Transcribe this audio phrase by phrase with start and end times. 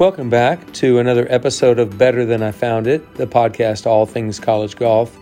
[0.00, 4.40] Welcome back to another episode of Better Than I Found It, the podcast All Things
[4.40, 5.14] College Golf.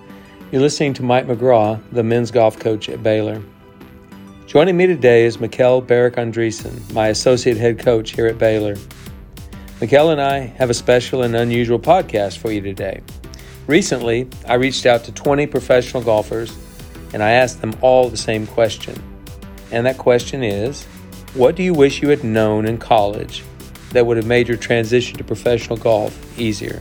[0.53, 3.42] You're listening to Mike McGraw, the men's golf coach at Baylor.
[4.46, 8.77] Joining me today is Mikkel Bjerch-Andresen, my associate head coach here at Baylor.
[9.81, 13.01] Mikkel and I have a special and unusual podcast for you today.
[13.67, 16.56] Recently, I reached out to 20 professional golfers
[17.12, 18.95] and I asked them all the same question.
[19.73, 20.84] And that question is
[21.34, 23.42] What do you wish you had known in college
[23.92, 26.80] that would have made your transition to professional golf easier?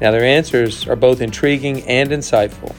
[0.00, 2.74] Now, their answers are both intriguing and insightful,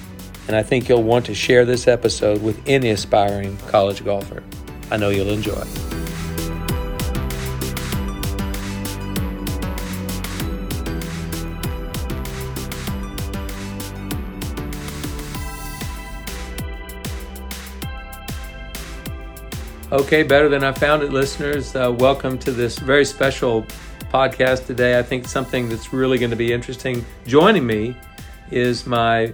[0.47, 4.43] and I think you'll want to share this episode with any aspiring college golfer.
[4.91, 6.04] I know you'll enjoy.
[19.95, 21.73] Okay, better than I found it, listeners.
[21.73, 23.65] Uh, welcome to this very special
[24.11, 24.99] podcast today.
[24.99, 27.05] I think something that's really going to be interesting.
[27.25, 27.95] Joining me
[28.51, 29.33] is my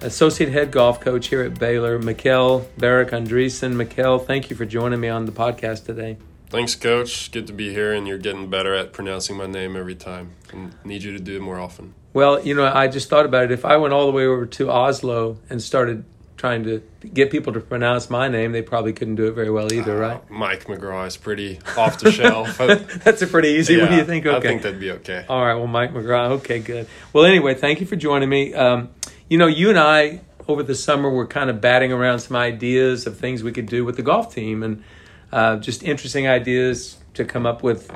[0.00, 3.74] associate head golf coach here at Baylor, Mikkel Bjerch-Andresen.
[3.74, 6.16] Mikkel, thank you for joining me on the podcast today.
[6.48, 7.30] Thanks, Coach.
[7.30, 10.30] Good to be here, and you're getting better at pronouncing my name every time.
[10.50, 11.92] And need you to do it more often.
[12.14, 13.50] Well, you know, I just thought about it.
[13.50, 16.06] If I went all the way over to Oslo and started
[16.38, 16.80] trying to
[17.12, 20.08] get people to pronounce my name, they probably couldn't do it very well either, uh,
[20.08, 20.30] right?
[20.30, 22.56] Mike McGraw is pretty off the shelf.
[23.04, 23.74] That's a pretty easy.
[23.74, 24.24] Yeah, what do you think?
[24.24, 24.36] Okay.
[24.36, 25.26] I think that'd be okay.
[25.28, 25.54] All right.
[25.54, 26.30] Well, Mike McGraw.
[26.38, 26.86] Okay, good.
[27.12, 28.54] Well, anyway, thank you for joining me.
[28.54, 28.90] Um,
[29.28, 33.06] you know, you and I over the summer were kind of batting around some ideas
[33.06, 34.84] of things we could do with the golf team, and
[35.32, 37.90] uh, just interesting ideas to come up with.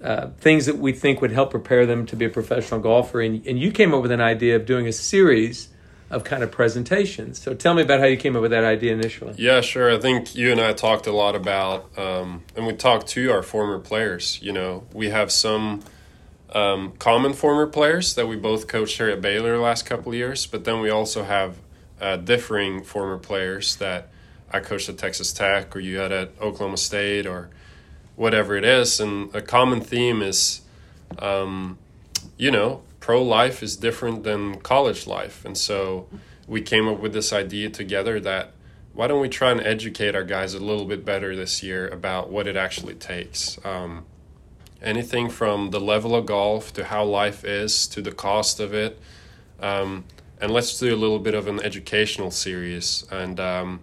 [0.00, 3.46] Uh, things that we think would help prepare them to be a professional golfer, and,
[3.46, 5.68] and you came up with an idea of doing a series
[6.12, 7.40] of kind of presentations.
[7.40, 9.34] So tell me about how you came up with that idea initially.
[9.38, 9.90] Yeah, sure.
[9.90, 13.42] I think you and I talked a lot about, um, and we talked to our
[13.42, 14.38] former players.
[14.42, 15.82] You know, we have some
[16.50, 20.46] um, common former players that we both coached here at Baylor last couple of years,
[20.46, 21.56] but then we also have
[21.98, 24.08] uh, differing former players that
[24.52, 27.48] I coached at Texas Tech or you had at Oklahoma State or
[28.16, 29.00] whatever it is.
[29.00, 30.60] And a common theme is,
[31.18, 31.78] um,
[32.36, 35.44] you know, pro life is different than college life.
[35.44, 36.08] And so
[36.46, 38.52] we came up with this idea together that
[38.94, 42.30] why don't we try and educate our guys a little bit better this year about
[42.30, 43.58] what it actually takes?
[43.64, 44.04] Um,
[44.80, 49.00] anything from the level of golf to how life is to the cost of it.
[49.58, 50.04] Um,
[50.40, 53.04] and let's do a little bit of an educational series.
[53.10, 53.80] And um,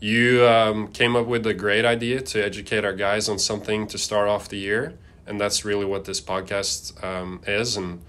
[0.00, 3.96] you um, came up with a great idea to educate our guys on something to
[3.96, 4.98] start off the year.
[5.26, 7.78] And that's really what this podcast um, is.
[7.78, 8.00] And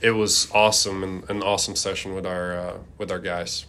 [0.00, 3.66] it was awesome and an awesome session with our uh, with our guys.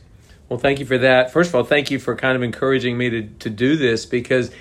[0.50, 1.32] Well, thank you for that.
[1.32, 4.52] First of all, thank you for kind of encouraging me to to do this because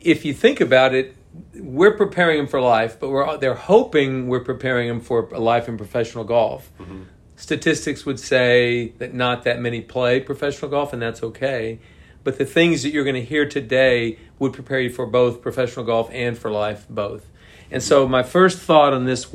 [0.00, 1.16] if you think about it,
[1.54, 5.68] we're preparing them for life, but we're they're hoping we're preparing them for a life
[5.68, 6.70] in professional golf.
[6.80, 7.02] Mm-hmm.
[7.36, 11.80] Statistics would say that not that many play professional golf, and that's okay.
[12.22, 15.84] But the things that you're going to hear today would prepare you for both professional
[15.84, 17.28] golf and for life, both.
[17.70, 19.32] And so, my first thought on this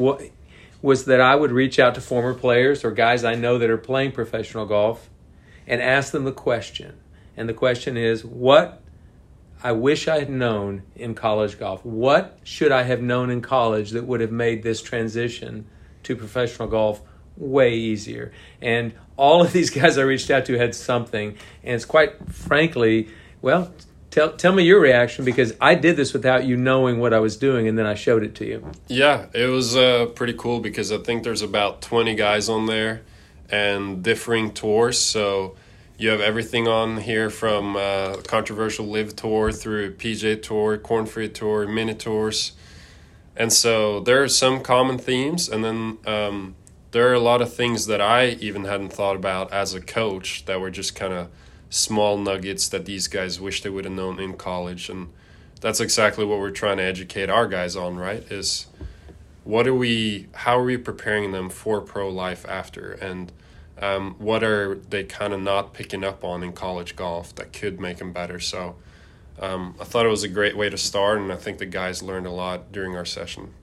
[0.81, 3.78] was that I would reach out to former players or guys I know that are
[3.78, 5.09] playing professional golf
[5.67, 6.97] and ask them the question.
[7.35, 8.81] And the question is, what
[9.62, 11.85] I wish I had known in college golf?
[11.85, 15.68] What should I have known in college that would have made this transition
[16.03, 17.01] to professional golf
[17.35, 18.31] way easier?
[18.62, 23.09] And all of these guys I reached out to had something, and it's quite frankly,
[23.41, 23.73] well,
[24.12, 27.38] Tell, tell me your reaction because I did this without you knowing what I was
[27.38, 28.72] doing and then I showed it to you.
[28.88, 33.03] Yeah, it was uh, pretty cool because I think there's about 20 guys on there
[33.52, 34.98] and differing tours.
[34.98, 35.56] So
[35.98, 41.30] you have everything on here from uh, controversial LIV tour through PGA tour, Korn Ferry
[41.30, 42.53] tour, mini tours.
[43.36, 46.56] And so there are some common themes and then um,
[46.92, 50.46] there are a lot of things that I even hadn't thought about as a coach
[50.46, 51.30] that were just kind of
[51.69, 55.10] small nuggets that these guys wish they would have known in college and
[55.62, 58.68] that's exactly what we're trying to educate our guys on right is
[59.44, 62.92] what are we how are we preparing them for pro life after?
[62.92, 63.31] And
[63.81, 67.80] um, what are they kind of not picking up on in college golf that could
[67.80, 68.39] make them better?
[68.39, 68.75] So
[69.39, 72.04] um, i thought it was a great way to start and i think the guys
[72.04, 73.54] learned a lot during our session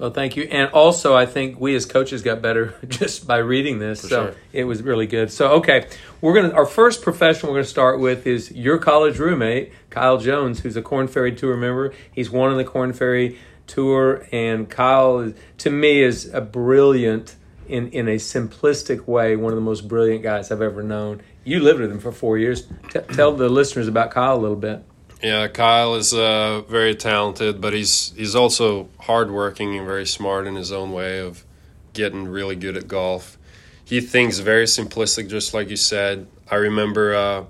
[0.00, 0.44] well, thank you.
[0.44, 4.00] And also, I think we as coaches got better just by reading this.
[4.00, 4.36] For so sure.
[4.50, 5.30] it was really good.
[5.30, 5.86] So, okay,
[6.22, 9.72] we're going to, our first professional we're going to start with is your college roommate,
[9.90, 11.92] Kyle Jones, who's a Korn Ferry Tour member.
[12.10, 14.26] He's won on the Korn Ferry Tour.
[14.32, 17.36] And Kyle, to me, is a brilliant,
[17.68, 21.20] in, in a simplistic way, one of the most brilliant guys I've ever known.
[21.44, 22.66] You lived with him for four years.
[22.88, 24.82] T- tell the listeners about Kyle a little bit.
[25.22, 30.54] Yeah, Kyle is uh, very talented, but he's he's also hardworking and very smart in
[30.54, 31.44] his own way of
[31.92, 33.36] getting really good at golf.
[33.84, 36.26] He thinks very simplistic, just like you said.
[36.50, 37.44] I remember uh,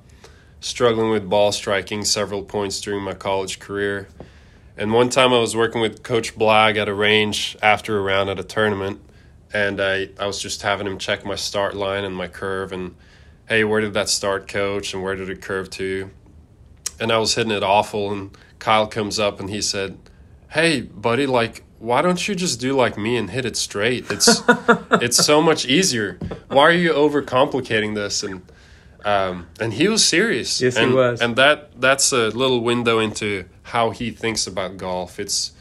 [0.58, 4.08] struggling with ball striking several points during my college career.
[4.76, 8.30] And one time I was working with Coach Blag at a range after a round
[8.30, 9.00] at a tournament,
[9.52, 12.96] and I, I was just having him check my start line and my curve and
[13.48, 16.10] hey, where did that start, coach, and where did it curve to?
[17.00, 18.12] And I was hitting it awful.
[18.12, 19.98] And Kyle comes up and he said,
[20.50, 24.10] "Hey, buddy, like." Why don't you just do like me and hit it straight?
[24.10, 24.42] It's
[25.00, 26.18] it's so much easier.
[26.48, 28.22] Why are you overcomplicating this?
[28.22, 28.42] And
[29.04, 30.60] um, and he was serious.
[30.60, 31.20] Yes, and, he was.
[31.20, 35.18] And that that's a little window into how he thinks about golf.
[35.18, 35.52] It's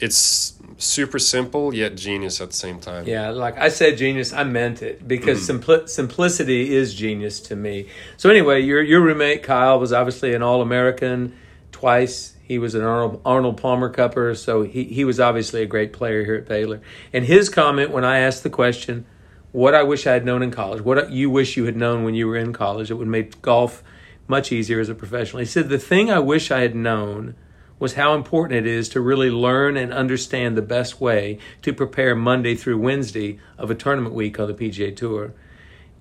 [0.00, 3.06] it's super simple yet genius at the same time.
[3.06, 4.32] Yeah, like I said, genius.
[4.32, 5.58] I meant it because mm.
[5.58, 7.88] simpli- simplicity is genius to me.
[8.16, 11.36] So anyway, your your roommate Kyle was obviously an All American
[11.72, 12.34] twice.
[12.42, 16.24] He was an Arnold, Arnold Palmer Cupper, so he he was obviously a great player
[16.24, 16.80] here at Baylor.
[17.12, 19.06] And his comment when I asked the question,
[19.52, 22.14] "What I wish I had known in college," what you wish you had known when
[22.14, 23.82] you were in college, it would make golf
[24.28, 25.40] much easier as a professional.
[25.40, 27.34] He said, "The thing I wish I had known."
[27.78, 32.14] Was how important it is to really learn and understand the best way to prepare
[32.14, 35.34] Monday through Wednesday of a tournament week on the PGA Tour.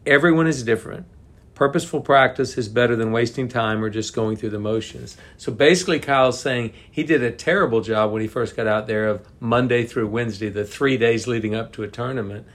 [0.06, 1.06] Everyone is different.
[1.54, 5.16] Purposeful practice is better than wasting time or just going through the motions.
[5.38, 9.08] So basically, Kyle's saying he did a terrible job when he first got out there
[9.08, 12.46] of Monday through Wednesday, the three days leading up to a tournament.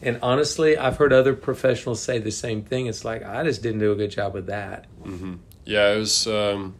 [0.00, 2.86] And honestly, I've heard other professionals say the same thing.
[2.86, 4.86] It's like, I just didn't do a good job with that.
[5.02, 5.34] Mm-hmm.
[5.64, 6.26] Yeah, it was.
[6.26, 6.74] Um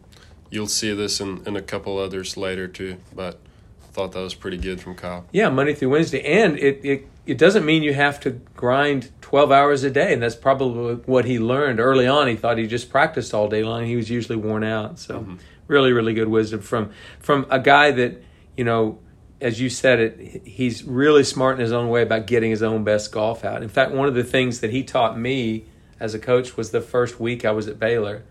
[0.49, 2.97] you'll see this in, in a couple others later too.
[3.15, 3.39] But
[3.83, 5.25] I thought that was pretty good from Kyle.
[5.31, 9.51] Yeah, Monday through Wednesday, and it it it doesn't mean you have to grind twelve
[9.51, 12.27] hours a day, and that's probably what he learned early on.
[12.27, 13.85] He thought he just practiced all day long.
[13.85, 14.99] He was usually worn out.
[14.99, 15.35] So mm-hmm.
[15.67, 18.23] really, really good wisdom from from a guy that
[18.57, 18.99] you know.
[19.41, 22.83] As you said it, he's really smart in his own way about getting his own
[22.83, 23.63] best golf out.
[23.63, 25.63] In fact, one of the things that he taught me
[25.97, 28.25] as a coach was the first week I was at Baylor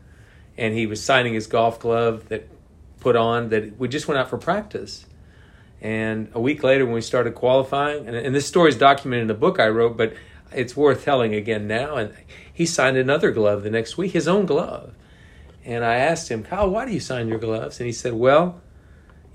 [0.58, 2.48] and he was signing his golf glove that
[3.00, 5.06] put on that we just went out for practice.
[5.80, 9.28] And a week later, when we started qualifying, and, and this story is documented in
[9.28, 10.14] the book I wrote, but
[10.52, 11.94] it's worth telling again now.
[11.94, 12.12] And
[12.52, 14.94] he signed another glove the next week, his own glove.
[15.64, 17.78] And I asked him, Kyle, why do you sign your gloves?
[17.78, 18.60] And he said, Well,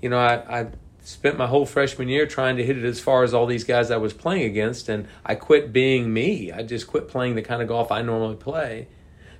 [0.02, 0.66] you know, I, I
[1.00, 3.90] spent my whole freshman year trying to hit it as far as all these guys
[3.90, 6.52] I was playing against, and I quit being me.
[6.52, 8.88] I just quit playing the kind of golf I normally play.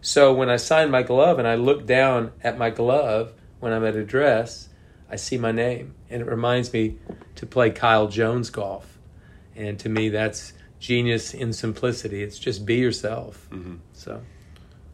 [0.04, 3.86] So when I sign my glove and I look down at my glove when I'm
[3.86, 4.68] at a dress,
[5.08, 5.94] I see my name.
[6.10, 6.98] And it reminds me
[7.36, 8.98] to play Kyle Jones golf.
[9.56, 12.22] And to me, that's genius in simplicity.
[12.22, 13.48] It's just be yourself.
[13.50, 13.76] Mm-hmm.
[13.94, 14.20] So.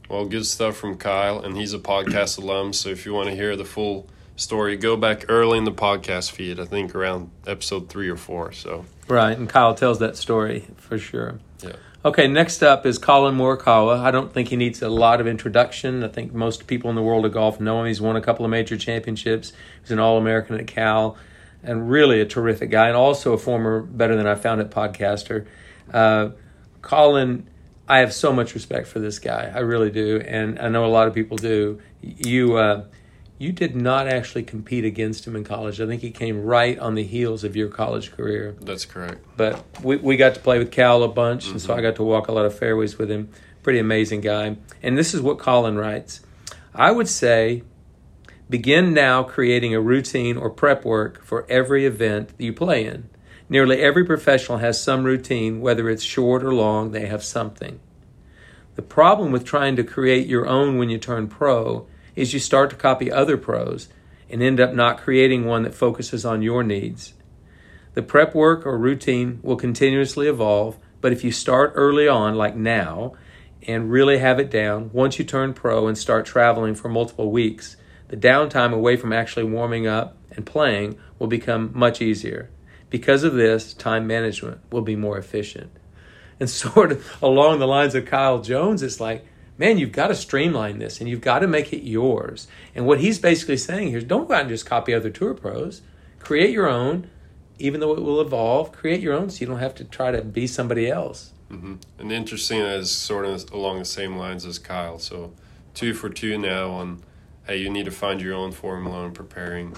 [0.09, 2.73] Well, good stuff from Kyle, and he's a podcast alum.
[2.73, 4.07] So if you want to hear the full
[4.37, 6.61] story, go back early in the podcast feed.
[6.61, 8.53] I think around episode three or four.
[8.53, 11.41] So right, and Kyle tells that story for sure.
[11.65, 11.73] Yeah.
[12.03, 13.99] Okay, next up is Collin Morikawa.
[13.99, 16.03] I don't think he needs a lot of introduction.
[16.03, 17.87] I think most people in the world of golf know him.
[17.89, 19.53] He's won a couple of major championships.
[19.83, 21.19] He's an All American at Cal,
[21.63, 25.47] and really a terrific guy, and also a former Better Than I Found It podcaster.
[25.93, 26.31] Uh,
[26.81, 27.47] Collin,
[27.87, 29.53] I have so much respect for this guy.
[29.55, 31.83] I really do, and I know a lot of people do.
[32.01, 32.57] You.
[32.57, 32.85] Uh,
[33.41, 35.81] you did not actually compete against him in college.
[35.81, 38.55] I think he came right on the heels of your college career.
[38.61, 39.25] That's correct.
[39.35, 41.53] But we, we got to play with Cal a bunch, mm-hmm.
[41.53, 41.87] and so I mm-hmm.
[41.87, 43.31] got to walk a lot of fairways with him.
[43.63, 44.59] Pretty amazing guy.
[44.83, 46.21] And this is what Collin writes
[46.75, 47.63] I would say
[48.51, 53.09] begin now creating a routine or prep work for every event that you play in.
[53.49, 57.81] Nearly every professional has some routine, whether it's short or long, they have something.
[58.75, 61.87] The problem with trying to create your own when you turn pro
[62.21, 63.89] is you start to copy other pros
[64.29, 67.15] and end up not creating one that focuses on your needs.
[67.95, 72.55] The prep work or routine will continuously evolve, but if you start early on, like
[72.55, 73.15] now,
[73.67, 77.77] and really have it down, once you turn pro and start traveling for multiple weeks,
[78.09, 82.51] the downtime away from actually warming up and playing will become much easier.
[82.91, 85.71] Because of this, time management will be more efficient.
[86.39, 89.25] And sort of along the lines of Kyle Jones, it's like,
[89.61, 92.49] man, you've got to streamline this and you've got to make it yours.
[92.75, 95.35] And what he's basically saying here is don't go out and just copy other tour
[95.35, 95.83] pros.
[96.19, 97.11] Create your own,
[97.59, 98.73] even though it will evolve.
[98.73, 101.35] Create your own so you don't have to try to be somebody else.
[101.51, 101.75] Mm-hmm.
[101.99, 104.99] And interesting is sort of along the same lines as Kyle.
[104.99, 105.35] So
[105.75, 107.03] two for two now on
[107.47, 109.77] hey, you need to find your own formula in preparing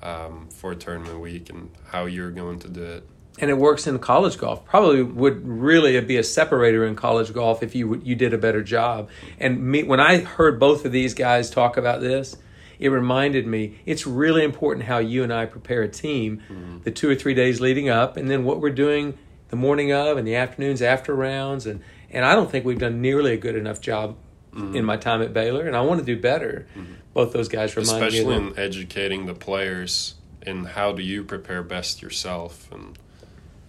[0.00, 3.08] um, for tournament week and how you're going to do it
[3.40, 4.64] and it works in college golf.
[4.64, 8.62] Probably would really be a separator in college golf if you you did a better
[8.62, 9.08] job.
[9.38, 12.36] And me, when I heard both of these guys talk about this,
[12.78, 16.78] it reminded me it's really important how you and I prepare a team mm-hmm.
[16.82, 19.18] the two or three days leading up, and then what we're doing
[19.50, 21.66] the morning of and the afternoons after rounds.
[21.66, 21.80] And,
[22.10, 24.16] and I don't think we've done nearly a good enough job
[24.52, 24.76] mm-hmm.
[24.76, 26.66] in my time at Baylor, and I want to do better.
[26.76, 26.92] Mm-hmm.
[27.14, 28.34] Both those guys remind Especially me.
[28.34, 32.70] Especially in educating the players in how do you prepare best yourself.
[32.72, 32.98] And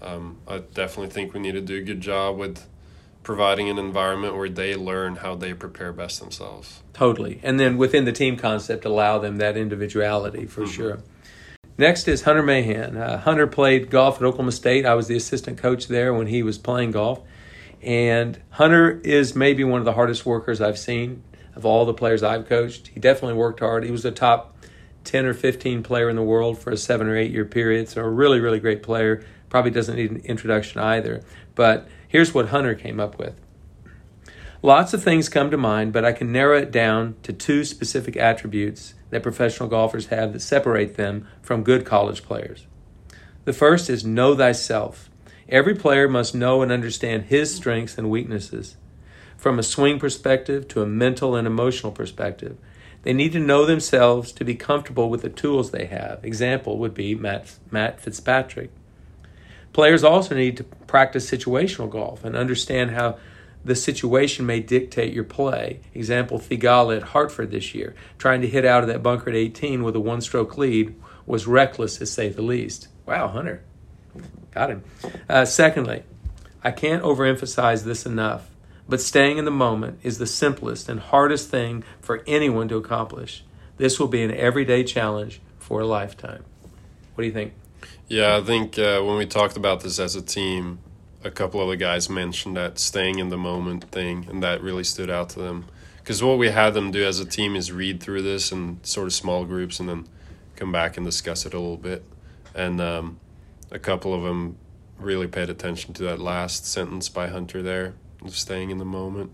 [0.02, 2.66] um, I definitely think we need to do a good job with
[3.24, 6.82] providing an environment where they learn how they prepare best themselves.
[6.94, 7.40] Totally.
[7.44, 10.72] And then within the team concept, allow them that individuality for mm-hmm.
[10.72, 11.00] sure.
[11.78, 12.98] Next is Hunter Mahan.
[12.98, 14.86] Uh, Hunter played golf at Oklahoma State.
[14.86, 17.22] I was the assistant coach there when he was playing golf.
[17.82, 21.24] And Hunter is maybe one of the hardest workers I've seen
[21.56, 22.90] of all the players I've coached.
[22.90, 23.84] He definitely worked hard.
[23.84, 24.58] He was a top
[25.06, 27.88] 10 or 15 player in the world for a seven or eight year period.
[27.88, 29.24] So, a really, really great player.
[29.50, 31.22] Probably doesn't need an introduction either.
[31.56, 33.40] But here's what Hunter came up with.
[34.62, 38.18] Lots of things come to mind, but I can narrow it down to two specific
[38.18, 42.68] attributes that professional golfers have that separate them from good college players.
[43.46, 45.10] The first is know thyself.
[45.48, 48.76] Every player must know and understand his strengths and weaknesses.
[49.38, 52.58] From a swing perspective to a mental and emotional perspective,
[53.04, 56.24] they need to know themselves to be comfortable with the tools they have.
[56.24, 58.72] Example would be Matt, Matt Fitzpatrick.
[59.80, 63.18] Players also need to practice situational golf and understand how
[63.64, 65.80] the situation may dictate your play.
[65.94, 69.82] Example, Theegala at Hartford this year, trying to hit out of that bunker at 18
[69.82, 70.94] with a one stroke lead
[71.26, 72.90] was reckless, to say the least.
[73.06, 73.64] Wow, Hunter.
[74.52, 74.84] Got him.
[75.30, 76.04] Uh, secondly,
[76.62, 78.50] I can't overemphasize this enough,
[78.90, 83.46] but staying in the moment is the simplest and hardest thing for anyone to accomplish.
[83.78, 86.44] This will be an everyday challenge for a lifetime.
[87.16, 87.54] What do you think?
[88.10, 90.80] Yeah, I think uh, when we talked about this as a team,
[91.24, 94.84] a couple of the guys mentioned that staying in the moment thing, and that really
[94.84, 95.66] stood out to them.
[95.98, 99.06] Because what we had them do as a team is read through this in sort
[99.06, 100.08] of small groups and then
[100.56, 102.04] come back and discuss it a little bit.
[102.56, 103.20] And um,
[103.70, 104.58] a couple of them
[104.98, 109.32] really paid attention to that last sentence by Hunter there, of staying in the moment.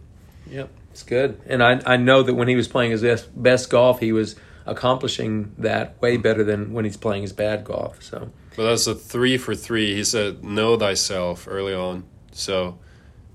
[0.47, 1.39] Yep, it's good.
[1.45, 4.35] And I, I know that when he was playing his best, best golf, he was
[4.65, 8.03] accomplishing that way better than when he's playing his bad golf.
[8.03, 9.95] So but that's a three for three.
[9.95, 12.03] He said, "Know thyself" early on.
[12.31, 12.77] So,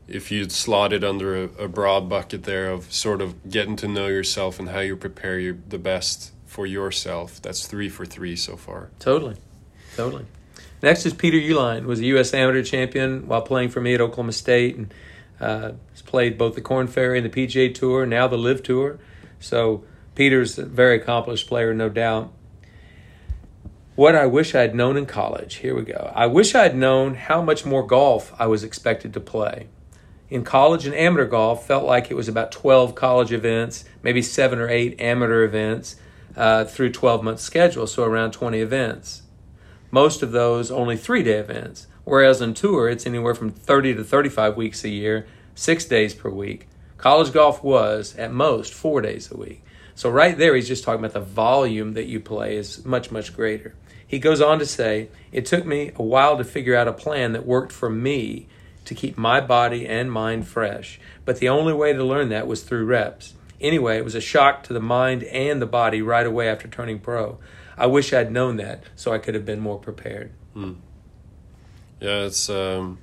[0.09, 3.89] if you slot it under a, a, broad bucket there of sort of getting to
[3.89, 8.37] know yourself and how you prepare your, the best for yourself, that's three for three
[8.37, 8.91] so far.
[8.99, 9.37] Totally,
[9.97, 10.27] totally.
[10.83, 12.33] Next is Peter Uihlein, was a U.S.
[12.33, 14.95] amateur champion while playing for me at Oklahoma State, and
[15.41, 18.99] uh, has played both the Korn Ferry and the PGA Tour, now the LIV Tour.
[19.39, 19.85] So
[20.15, 22.33] Peter's a very accomplished player, no doubt.
[24.01, 25.57] What I wish I had known in college.
[25.57, 26.11] Here we go.
[26.17, 29.67] I wish I had known how much more golf I was expected to play.
[30.31, 34.59] In college and amateur golf, felt like it was about 12 college events, maybe seven
[34.59, 35.97] or eight amateur events
[36.35, 39.21] uh, through 12 month schedule, so around 20 events.
[39.91, 44.03] Most of those only three day events, whereas on tour it's anywhere from 30 to
[44.03, 46.69] 35 weeks a year, six days per week.
[46.97, 49.63] College golf was, at most, four days a week.
[49.95, 53.37] So, right there, he's just talking about the volume that you play is much, much
[53.37, 53.75] greater.
[54.11, 57.31] He goes on to say, It took me a while to figure out a plan
[57.31, 58.49] that worked for me
[58.85, 62.65] to keep my body and mind fresh, but the only way to learn that was
[62.65, 63.35] through reps.
[63.61, 66.99] Anyway, it was a shock to the mind and the body right away after turning
[66.99, 67.39] pro.
[67.79, 70.33] I wish I'd known that so I could have been more prepared.
[70.55, 70.73] Hmm.
[72.01, 72.99] Yeah, it's um,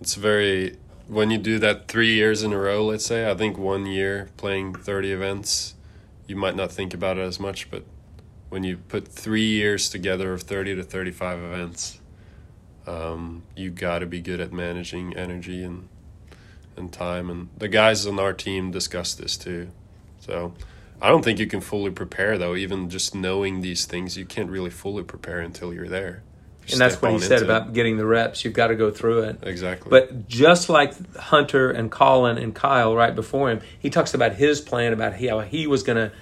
[0.00, 0.76] it's very
[1.08, 2.84] when you do that three years in a row.
[2.86, 5.74] Let's say I think one year playing thirty events,
[6.28, 7.82] you might not think about it as much, but
[8.48, 12.00] when you put three years together of 30 to 35 events,
[12.86, 15.88] um, you got to be good at managing energy and
[16.76, 17.30] and time.
[17.30, 19.70] And the guys on our team discuss this too.
[20.20, 20.52] So
[21.00, 22.54] I don't think you can fully prepare though.
[22.54, 26.22] Even just knowing these things, you can't really fully prepare until you're there.
[26.66, 27.74] You and that's what he said about it.
[27.74, 28.44] getting the reps.
[28.44, 29.38] You've got to go through it.
[29.42, 29.88] Exactly.
[29.88, 34.60] But just like Hunter and Collin and Kyle right before him, he talks about his
[34.60, 36.12] plan about how he was going to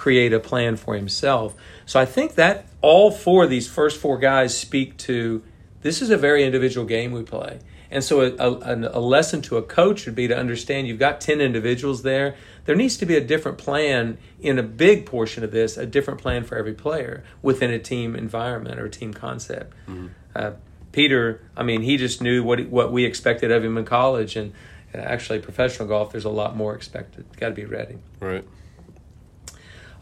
[0.00, 1.54] create a plan for himself.
[1.84, 5.42] So I think that all four of these first four guys speak to
[5.82, 7.58] this is a very individual game we play.
[7.90, 11.20] And so a, a, a, lesson to a coach would be to understand you've got
[11.20, 12.34] 10 individuals there.
[12.64, 16.18] There needs to be a different plan in a big portion of this, a different
[16.18, 19.74] plan for every player within a team environment or a team concept.
[19.86, 20.06] Mm-hmm.
[20.34, 20.52] Uh,
[20.92, 24.54] Peter, I mean, he just knew what what we expected of him in college, and
[24.94, 27.26] uh, actually, professional golf, there's a lot more expected.
[27.36, 27.98] Got to be ready.
[28.18, 28.44] Right.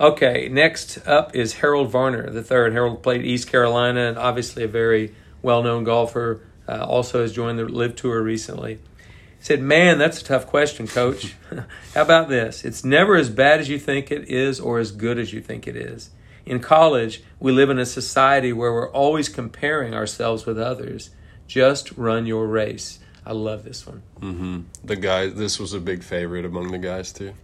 [0.00, 2.72] Okay, next up is Harold Varner, the third.
[2.72, 5.12] Harold played East Carolina and obviously a very
[5.42, 6.40] well known golfer.
[6.68, 8.74] Uh, also has joined the LIV Tour recently.
[8.74, 11.34] He said, Man, that's a tough question, coach.
[11.94, 12.64] How about this?
[12.64, 15.66] It's never as bad as you think it is or as good as you think
[15.66, 16.10] it is.
[16.46, 21.10] In college, we live in a society where we're always comparing ourselves with others.
[21.48, 23.00] Just run your race.
[23.26, 24.02] I love this one.
[24.20, 24.60] Mm-hmm.
[24.84, 27.34] The guy, this was a big favorite among the guys too.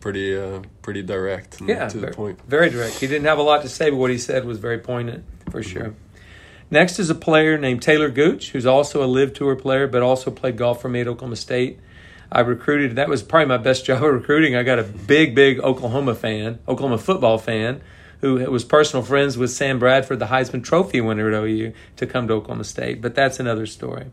[0.00, 1.60] Pretty, uh, pretty direct.
[1.60, 2.40] Yeah, to very, the point.
[2.48, 2.98] Very direct.
[2.98, 5.62] He didn't have a lot to say, but what he said was very poignant for
[5.62, 5.94] sure.
[6.70, 10.30] Next is a player named Taylor Gooch, who's also a LIV tour player, but also
[10.30, 11.80] played golf for me at Oklahoma State.
[12.30, 12.94] I recruited.
[12.96, 14.54] That was probably my best job of recruiting.
[14.54, 17.82] I got a big, big Oklahoma fan, Oklahoma football fan,
[18.20, 22.28] who was personal friends with Sam Bradford, the Heisman Trophy winner at OU, to come
[22.28, 23.02] to Oklahoma State.
[23.02, 24.06] But that's another story.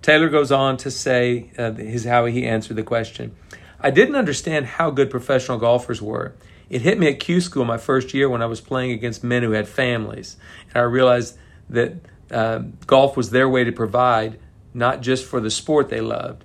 [0.00, 3.34] Taylor goes on to say uh, his how he answered the question.
[3.80, 6.34] I didn't understand how good professional golfers were.
[6.68, 9.42] It hit me at Q school my first year when I was playing against men
[9.42, 10.36] who had families,
[10.68, 11.38] and I realized
[11.70, 11.94] that
[12.30, 14.38] uh, golf was their way to provide,
[14.74, 16.44] not just for the sport they loved.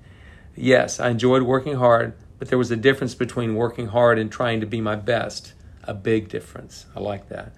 [0.56, 4.62] Yes, I enjoyed working hard, but there was a difference between working hard and trying
[4.62, 5.54] to be my best.
[5.86, 6.86] A big difference.
[6.96, 7.52] I like that.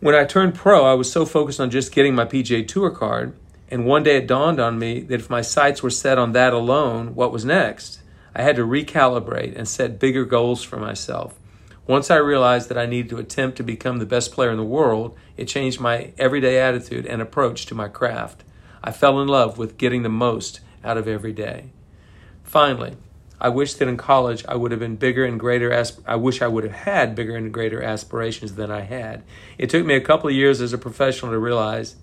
[0.00, 3.36] When I turned pro, I was so focused on just getting my PGA Tour card,
[3.70, 6.52] and one day it dawned on me that if my sights were set on that
[6.52, 8.00] alone, what was next?
[8.34, 11.38] I had to recalibrate and set bigger goals for myself.
[11.86, 14.64] Once I realized that I needed to attempt to become the best player in the
[14.64, 18.44] world, it changed my everyday attitude and approach to my craft.
[18.82, 21.70] I fell in love with getting the most out of every day.
[22.44, 22.96] Finally,
[23.40, 25.72] I wish that in college I would have been bigger and greater.
[25.72, 29.22] Asp- I wish I would have had bigger and greater aspirations than I had.
[29.56, 31.96] It took me a couple of years as a professional to realize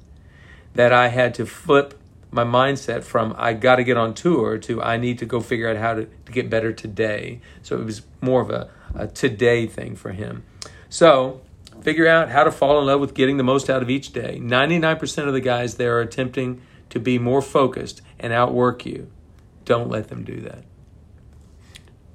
[0.73, 1.96] that I had to flip
[2.31, 5.69] my mindset from I got to get on tour to I need to go figure
[5.69, 7.41] out how to, to get better today.
[7.61, 10.43] So it was more of a, a today thing for him.
[10.89, 11.41] So
[11.81, 14.39] figure out how to fall in love with getting the most out of each day.
[14.41, 19.09] 99% of the guys there are attempting to be more focused and outwork you.
[19.65, 20.63] Don't let them do that.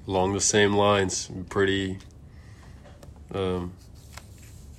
[0.07, 1.99] Along the same lines, pretty.
[3.33, 3.73] Um,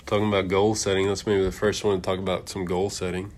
[0.06, 1.08] talking about goal setting.
[1.08, 3.32] That's maybe the first one to talk about some goal setting.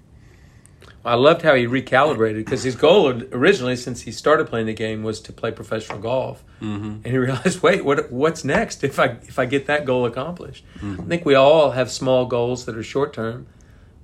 [1.06, 5.04] I loved how he recalibrated because his goal originally, since he started playing the game,
[5.04, 6.84] was to play professional golf, mm-hmm.
[6.84, 8.10] and he realized, wait, what?
[8.10, 10.64] What's next if I if I get that goal accomplished?
[10.78, 11.02] Mm-hmm.
[11.02, 13.46] I think we all have small goals that are short term,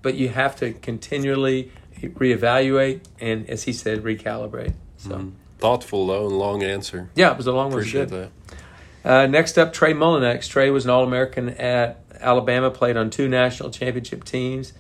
[0.01, 4.75] but you have to continually reevaluate and, as he said, recalibrate.
[4.97, 5.31] So mm-hmm.
[5.59, 7.11] thoughtful though and long answer.
[7.17, 7.81] Yeah, it was a long one.
[7.81, 8.31] Appreciate that.
[9.05, 10.49] Uh, next up, Trey Mullinax.
[10.49, 14.73] Trey was an All American at Alabama, played on two national championship teams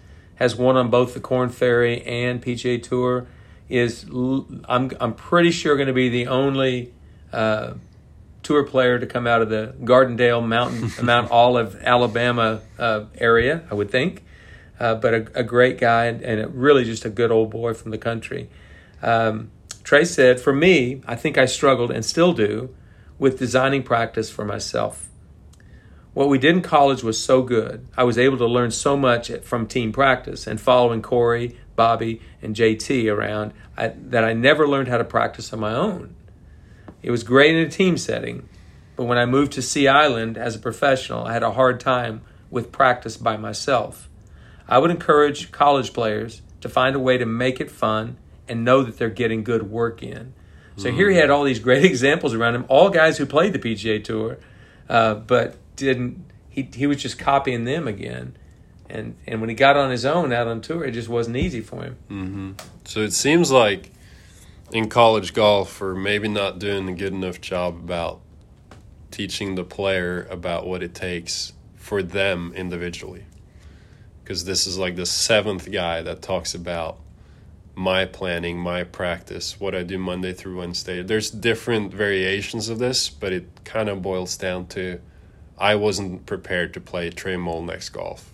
[0.43, 3.29] has won on both the Korn Ferry and PGA Tour.
[3.69, 4.05] Is
[4.69, 6.93] I'm I'm pretty sure going to be the only
[7.33, 7.75] uh,
[8.43, 13.63] tour player to come out of the Gardendale Mountain Mount Olive, Alabama uh, area.
[13.71, 14.25] I would think,
[14.81, 17.73] uh, but a, a, great guy and, and a, really just a good old boy
[17.73, 18.51] from the country.
[19.01, 19.53] Um,
[19.85, 22.75] Trey said, "For me, I think I struggled and still do
[23.17, 25.09] with designing practice for myself."
[26.15, 27.87] What we did in college was so good.
[27.97, 32.55] I was able to learn so much from team practice and following Corey, Bobby, and
[32.55, 36.15] JT around I, that I never learned how to practice on my own.
[37.03, 38.49] It was great in a team setting,
[38.95, 42.21] but when I moved to Sea Island as a professional, I had a hard time
[42.51, 44.11] with practice by myself.
[44.69, 48.83] I would encourage college players to find a way to make it fun and know
[48.83, 50.35] that they're getting good work in.
[50.77, 50.95] So mm.
[50.95, 54.05] here he had all these great examples around him, all guys who played the PGA
[54.05, 54.39] Tour,
[54.89, 58.37] uh, but didn't he he was just copying them again.
[58.89, 61.61] And and when he got on his own out on tour, it just wasn't easy
[61.61, 61.97] for him.
[62.11, 62.53] Mm-hmm.
[62.85, 63.91] So it seems like
[64.73, 68.21] in college golf, or maybe not doing a good enough job about
[69.11, 73.25] teaching the player about what it takes for them individually.
[74.23, 76.99] Because this is like the seventh guy that talks about
[77.75, 81.03] my planning, my practice, what I do Monday through Wednesday.
[81.03, 85.01] There's different variations of this, but it kind of boils down to
[85.59, 88.31] I wasn't prepared to play Trey Mullinax golf.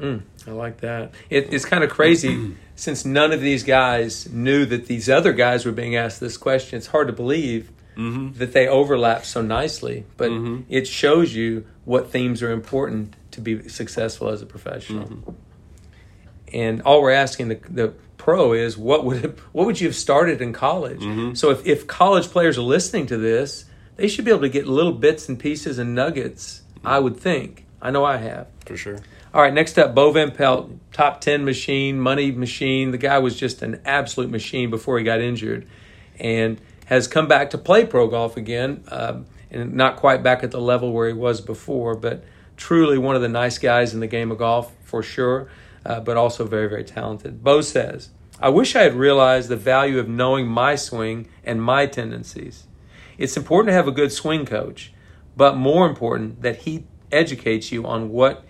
[0.00, 1.12] Mm, I like that.
[1.30, 5.64] It, it's kind of crazy since none of these guys knew that these other guys
[5.64, 6.76] were being asked this question.
[6.76, 8.38] It's hard to believe mm-hmm.
[8.38, 10.62] that they overlap so nicely, but mm-hmm.
[10.68, 15.08] it shows you what themes are important to be successful as a professional.
[15.08, 15.30] Mm-hmm.
[16.52, 20.40] And all we're asking the, the pro is what would what would you have started
[20.40, 21.00] in college?
[21.00, 21.34] Mm-hmm.
[21.34, 23.64] So if, if college players are listening to this
[23.96, 27.64] they should be able to get little bits and pieces and nuggets, I would think.
[27.80, 28.48] I know I have.
[28.64, 28.98] For sure.
[29.32, 32.90] All right, next up, Bo Van Pelt, top 10 machine, money machine.
[32.90, 35.66] The guy was just an absolute machine before he got injured
[36.18, 40.50] and has come back to play pro golf again um, and not quite back at
[40.50, 42.24] the level where he was before, but
[42.56, 45.48] truly one of the nice guys in the game of golf for sure,
[45.84, 47.44] uh, but also very, very talented.
[47.44, 51.86] Bo says, I wish I had realized the value of knowing my swing and my
[51.86, 52.66] tendencies.
[53.18, 54.92] It's important to have a good swing coach,
[55.36, 58.44] but more important that he educates you on what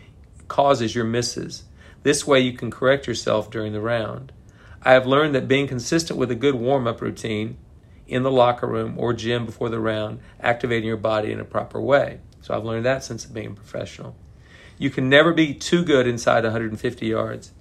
[0.49, 1.65] causes your misses.
[2.03, 4.33] This way you can correct yourself during the round.
[4.83, 7.57] I have learned that being consistent with a good warm up routine
[8.07, 11.81] in the locker room or gym before the round, activating your body in a proper
[11.81, 12.21] way.
[12.41, 14.15] So I've learned that since being a professional.
[14.79, 17.53] You can never be too good inside 150 yards.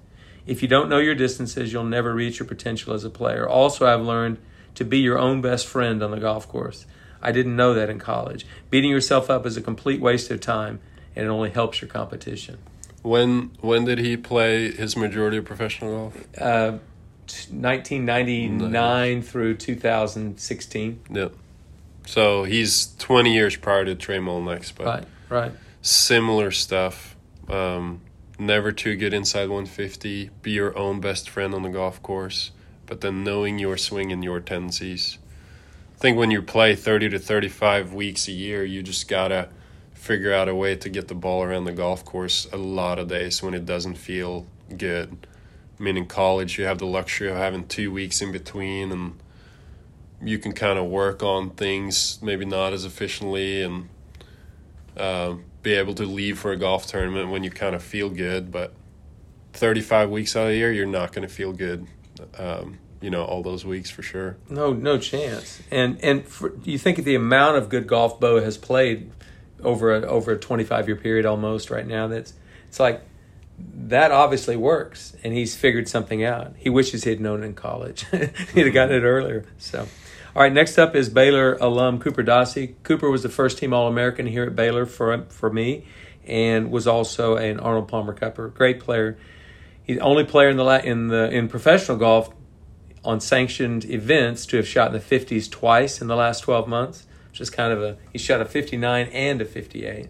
[0.46, 3.50] If you don't know your distances, you'll never reach your potential as a player.
[3.50, 4.38] Also, I've learned
[4.76, 6.86] to be your own best friend on the golf course.
[7.26, 8.46] I didn't know that in college.
[8.70, 10.80] Beating yourself up is a complete waste of time
[11.16, 12.60] and it only helps your competition.
[13.02, 16.28] When when did he play his majority of professional golf?
[16.40, 16.78] Uh,
[17.50, 21.00] 1999 through 2016.
[21.12, 21.34] Yep.
[22.06, 25.52] So he's 20 years prior to Trey Mullinax, but Right, right.
[25.82, 27.16] similar stuff.
[27.50, 28.02] Um,
[28.38, 30.30] never too good inside 150.
[30.44, 32.52] Be your own best friend on the golf course,
[32.86, 35.18] but then knowing your swing and your tendencies.
[35.96, 39.48] I think when you play 30 to 35 weeks a year, you just gotta
[39.94, 43.08] figure out a way to get the ball around the golf course a lot of
[43.08, 44.46] days when it doesn't feel
[44.78, 45.26] good.
[45.80, 49.18] I mean, in college, you have the luxury of having two weeks in between, and
[50.22, 53.88] you can kind of work on things maybe not as efficiently and
[54.98, 58.52] um, be able to leave for a golf tournament when you kind of feel good.
[58.52, 58.74] But
[59.54, 61.88] 35 weeks out of the year, you're not going to feel good.
[62.38, 64.36] Um, you know, all those weeks for sure.
[64.50, 65.62] No, no chance.
[65.70, 69.12] And and for, you think the amount of good golf Bo has played
[69.62, 72.08] over a, over a 25 year period almost right now.
[72.08, 72.34] That's
[72.68, 73.04] it's like
[73.60, 76.56] that obviously works, and he's figured something out.
[76.58, 78.08] He wishes he'd known in college.
[78.56, 79.46] he'd have gotten it earlier.
[79.60, 79.88] So.
[80.36, 82.74] All right, next up is Baylor alum Cooper Dossey.
[82.84, 85.86] Cooper was the first team All American here at Baylor for for me,
[86.26, 88.52] and was also an Arnold Palmer Cupper.
[88.54, 89.16] Great player.
[89.84, 92.34] He's the only player in the in the in professional golf
[93.06, 97.06] on sanctioned events to have shot in the 50s twice in the last 12 months,
[97.30, 100.08] which is kind of a he shot a 59 and a 58.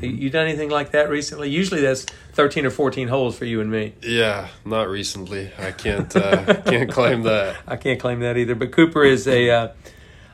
[0.00, 1.48] You, you done anything like that recently?
[1.48, 3.94] Usually that's 13 or 14 holes for you and me.
[4.02, 5.50] Yeah, not recently.
[5.58, 7.56] I can't uh, can't claim that.
[7.66, 8.54] I can't claim that either.
[8.54, 9.68] But Cooper is a uh,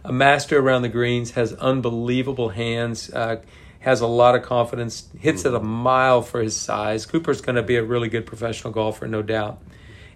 [0.05, 3.41] a master around the greens, has unbelievable hands, uh,
[3.81, 7.07] has a lot of confidence, hits it a mile for his size.
[7.07, 9.61] Cooper's going to be a really good professional golfer, no doubt.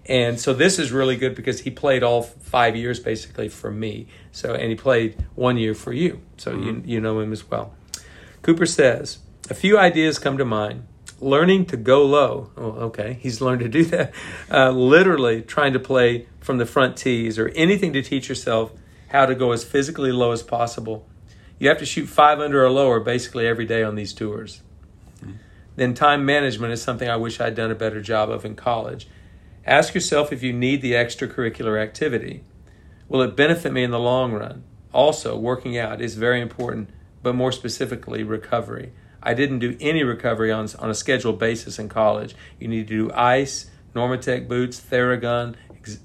[0.07, 4.07] And so this is really good because he played all five years basically for me.
[4.31, 6.21] So and he played one year for you.
[6.37, 7.73] So you you know him as well.
[8.41, 10.87] Cooper says, a few ideas come to mind.
[11.19, 12.51] Learning to go low.
[12.55, 13.13] Oh, okay.
[13.21, 14.13] He's learned to do that.
[14.49, 18.71] Uh, literally trying to play from the front tees or anything to teach yourself
[19.09, 21.07] how to go as physically low as possible.
[21.59, 24.61] You have to shoot five under or lower basically every day on these tours.
[25.75, 29.07] Then time management is something I wish I'd done a better job of in college.
[29.67, 32.43] Ask yourself if you need the extracurricular activity.
[33.09, 34.63] Will it benefit me in the long run?
[34.93, 36.89] Also, working out is very important,
[37.21, 38.93] but more specifically, recovery.
[39.21, 42.33] I didn't do any recovery on, on a scheduled basis in college.
[42.61, 45.55] You need to do ice, Normatec boots, Theragun,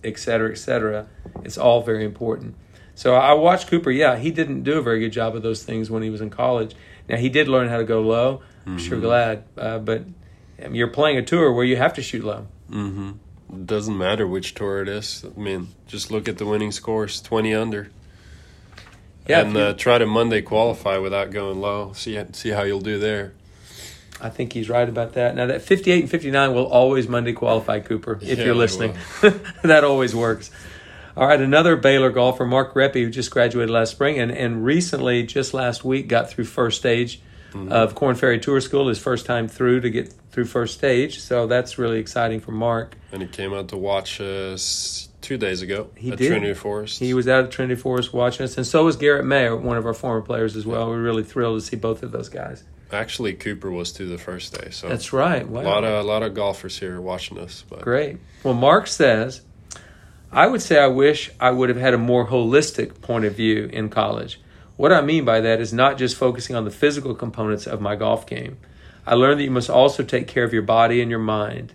[0.02, 1.06] et cetera, et cetera.
[1.44, 2.56] It's all very important.
[2.96, 3.92] So I watched Cooper.
[3.92, 6.30] Yeah, he didn't do a very good job of those things when he was in
[6.30, 6.74] college.
[7.08, 8.42] Now he did learn how to go low.
[8.66, 10.04] I'm sure glad, uh, but
[10.64, 12.46] um, you're playing a tour where you have to shoot low.
[12.70, 13.12] Mm-hmm.
[13.52, 15.24] Doesn't matter which tour it is.
[15.24, 17.90] I mean, just look at the winning scores, twenty under.
[19.28, 21.92] Yeah, and uh, try to Monday qualify without going low.
[21.92, 23.34] See see how you'll do there.
[24.20, 25.34] I think he's right about that.
[25.34, 28.96] Now that 58 and 59 will always Monday qualify Cooper if Yeah, you're listening.
[29.62, 30.50] that always works.
[31.16, 35.24] All right, another Baylor golfer, Mark Reppe, who just graduated last spring and, and recently,
[35.24, 37.20] just last week, got through first stage
[37.52, 37.70] Mm-hmm.
[37.72, 41.20] of Korn Ferry Tour School, his first time through to get through first stage.
[41.20, 42.96] So that's really exciting for Mark.
[43.12, 46.28] And he came out to watch us two days ago He at did.
[46.28, 46.98] Trinity Forest.
[46.98, 49.86] He was out at Trinity Forest watching us, and so was Garrett Mayer, one of
[49.86, 50.88] our former players as well.
[50.88, 52.64] We're really thrilled to see both of those guys.
[52.90, 55.48] Actually, Cooper was to the first day, so That's right.
[55.48, 55.62] Wow.
[55.62, 57.64] a lot of a lot of golfers here watching us.
[57.68, 58.18] But Great.
[58.44, 59.42] Well, Mark says,
[60.30, 63.70] I would say I wish I would have had a more holistic point of view
[63.72, 64.40] in college.
[64.76, 67.94] What I mean by that is not just focusing on the physical components of my
[67.94, 68.58] golf game.
[69.06, 71.74] I learned that you must also take care of your body and your mind.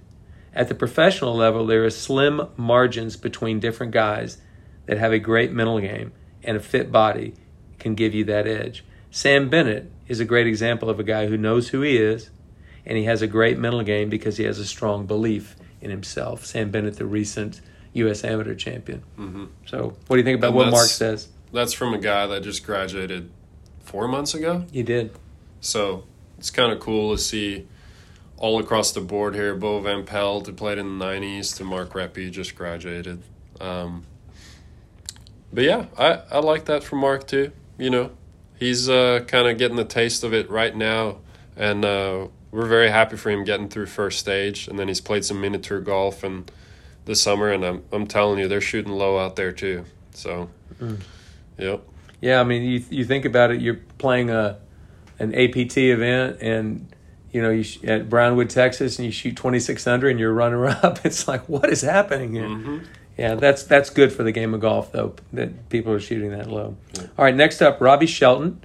[0.54, 4.40] At the professional level, there are slim margins between different guys
[4.88, 7.36] that have a great mental game and a fit body
[7.78, 8.84] can give you that edge.
[9.12, 12.30] Sam Bennett is a great example of a guy who knows who he is
[12.86, 16.46] and he has a great mental game because he has a strong belief in himself.
[16.46, 17.62] Sam Bennett, the recent
[17.94, 18.24] U.S.
[18.24, 19.04] amateur champion.
[19.16, 21.28] hmm So, what do you think about And what Mark says?
[21.52, 23.30] That's from a guy that just graduated
[23.80, 24.66] four months ago.
[24.72, 25.12] He did.
[25.62, 26.04] So
[26.38, 27.68] it's kind of cool to see
[28.38, 29.56] all across the board here.
[29.56, 33.22] Bo Van Pelt, who played in the 90s, to Mark Reppe, just graduated.
[33.60, 34.06] Um,
[35.52, 37.52] but yeah, I, I like that from Mark too.
[37.78, 38.12] You know,
[38.60, 41.18] he's uh, kind of getting the taste of it right now.
[41.56, 44.68] And uh, we're very happy for him getting through first stage.
[44.68, 46.52] And then he's played some miniature golf and
[47.06, 47.52] this summer.
[47.52, 49.86] And I'm, I'm telling you, they're shooting low out there too.
[50.12, 51.00] So, mm.
[51.58, 51.84] Yep.
[52.20, 54.58] Yeah, I mean, you, you think about it, you're playing a
[55.20, 56.88] an APT event and
[57.32, 60.66] you know, you sh- at Brownwood, Texas, and you shoot 26 under and you're runner
[60.84, 61.06] up.
[61.06, 62.48] It's like, what is happening here?
[62.48, 62.78] Mm-hmm.
[63.18, 66.50] Yeah, that's that's good for the game of golf, though, that people are shooting that
[66.50, 66.78] low.
[66.94, 67.08] Yeah.
[67.18, 68.64] All right, next up, Robbie Shelton,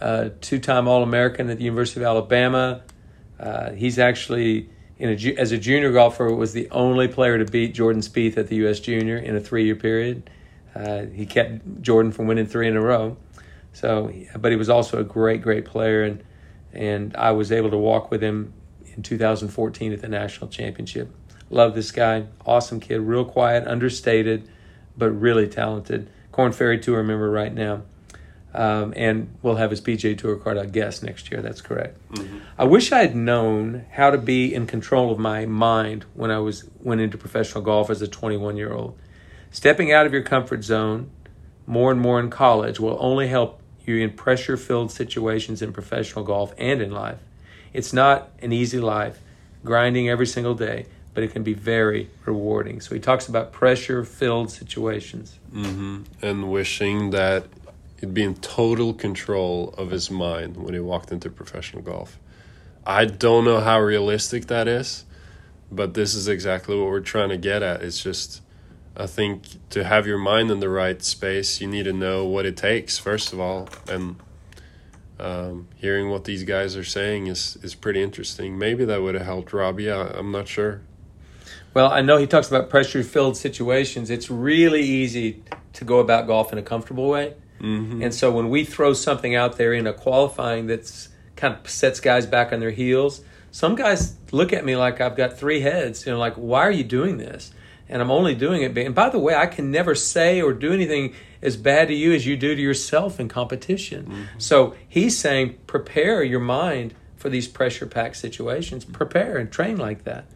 [0.00, 2.82] uh, two-time All-American at the University of Alabama.
[3.40, 7.74] Uh, he's actually in a, as a junior golfer was the only player to beat
[7.74, 8.78] Jordan Spieth at the U.S.
[8.78, 10.30] Junior in a three-year period.
[10.78, 13.16] Uh, he kept Jordan from winning three in a row.
[13.72, 16.22] So, but he was also a great, great player, and
[16.72, 18.52] and I was able to walk with him
[18.94, 21.14] in 2014 at the national championship.
[21.50, 24.48] Love this guy, awesome kid, real quiet, understated,
[24.96, 26.10] but really talented.
[26.30, 27.82] Korn Ferry Tour member right now,
[28.54, 31.40] um, and we'll have his PGA Tour card, I guess, next year.
[31.42, 31.98] That's correct.
[32.12, 32.38] Mm-hmm.
[32.58, 36.38] I wish I had known how to be in control of my mind when I
[36.38, 38.98] was went into professional golf as a 21 year old.
[39.50, 41.10] Stepping out of your comfort zone
[41.66, 46.24] more and more in college will only help you in pressure filled situations in professional
[46.24, 47.18] golf and in life.
[47.72, 49.20] It's not an easy life,
[49.64, 52.80] grinding every single day, but it can be very rewarding.
[52.80, 55.38] So he talks about pressure filled situations.
[55.52, 56.02] Mm-hmm.
[56.22, 57.46] And wishing that
[58.00, 62.18] he'd be in total control of his mind when he walked into professional golf.
[62.86, 65.04] I don't know how realistic that is,
[65.70, 67.82] but this is exactly what we're trying to get at.
[67.82, 68.42] It's just
[68.98, 72.44] I think to have your mind in the right space, you need to know what
[72.44, 74.16] it takes first of all, and
[75.20, 78.58] um, hearing what these guys are saying is is pretty interesting.
[78.58, 79.90] Maybe that would have helped Robbie.
[79.90, 80.80] I, I'm not sure.
[81.74, 84.10] Well, I know he talks about pressure filled situations.
[84.10, 85.42] It's really easy
[85.74, 87.34] to go about golf in a comfortable way.
[87.60, 88.02] Mm-hmm.
[88.02, 92.00] And so when we throw something out there in a qualifying that's kind of sets
[92.00, 96.06] guys back on their heels, some guys look at me like I've got three heads.
[96.06, 97.52] You know, like, why are you doing this?
[97.88, 98.76] And I'm only doing it.
[98.76, 102.12] And by the way, I can never say or do anything as bad to you
[102.12, 104.04] as you do to yourself in competition.
[104.04, 104.22] Mm-hmm.
[104.38, 108.84] So he's saying, prepare your mind for these pressure packed situations.
[108.84, 110.26] Prepare and train like that.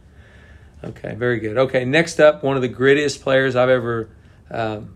[0.85, 1.57] Okay, very good.
[1.57, 4.09] Okay, next up, one of the grittiest players I've ever
[4.51, 4.95] um,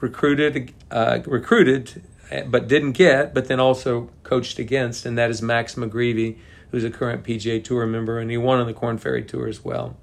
[0.00, 2.02] recruited, uh, recruited,
[2.46, 6.38] but didn't get, but then also coached against, and that is Max McGreevy,
[6.70, 9.64] who's a current PGA Tour member, and he won on the Korn Ferry Tour as
[9.64, 9.96] well.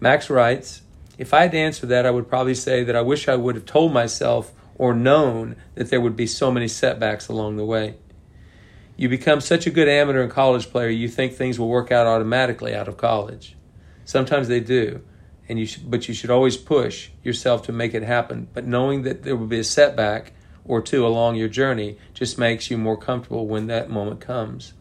[0.00, 0.82] Max writes,
[1.18, 3.54] If I had to answer that, I would probably say that I wish I would
[3.54, 7.96] have told myself or known that there would be so many setbacks along the way.
[8.96, 12.06] You become such a good amateur and college player, you think things will work out
[12.06, 13.56] automatically out of college.
[14.04, 15.02] Sometimes they do,
[15.48, 18.48] and you but you should always push yourself to make it happen.
[18.52, 20.32] But knowing that there will be a setback
[20.64, 24.74] or two along your journey just makes you more comfortable when that moment comes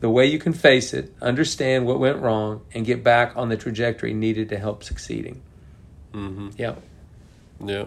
[0.00, 3.56] the way you can face it, understand what went wrong, and get back on the
[3.56, 5.40] trajectory needed to help succeeding.
[6.12, 6.50] Mm-hmm.
[6.56, 6.74] Yeah.
[7.64, 7.86] Yeah.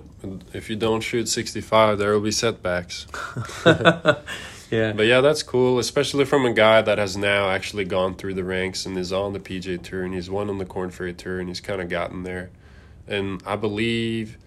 [0.53, 3.05] If you don't shoot 65, there will be setbacks.
[3.65, 4.93] yeah.
[4.93, 8.43] But yeah, that's cool, especially from a guy that has now actually gone through the
[8.43, 11.39] ranks and is on the PGA Tour and he's won on the Korn Ferry Tour
[11.39, 12.49] and he's kind of gotten there.
[13.07, 14.37] And I believe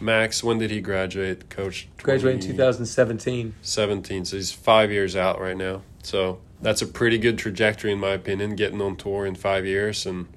[0.00, 1.88] Max, when did he graduate, Coach?
[2.02, 3.54] Graduated in 2017.
[3.62, 5.82] 17, so he's five years out right now.
[6.02, 10.06] So that's a pretty good trajectory in my opinion, getting on tour in five years,
[10.06, 10.28] and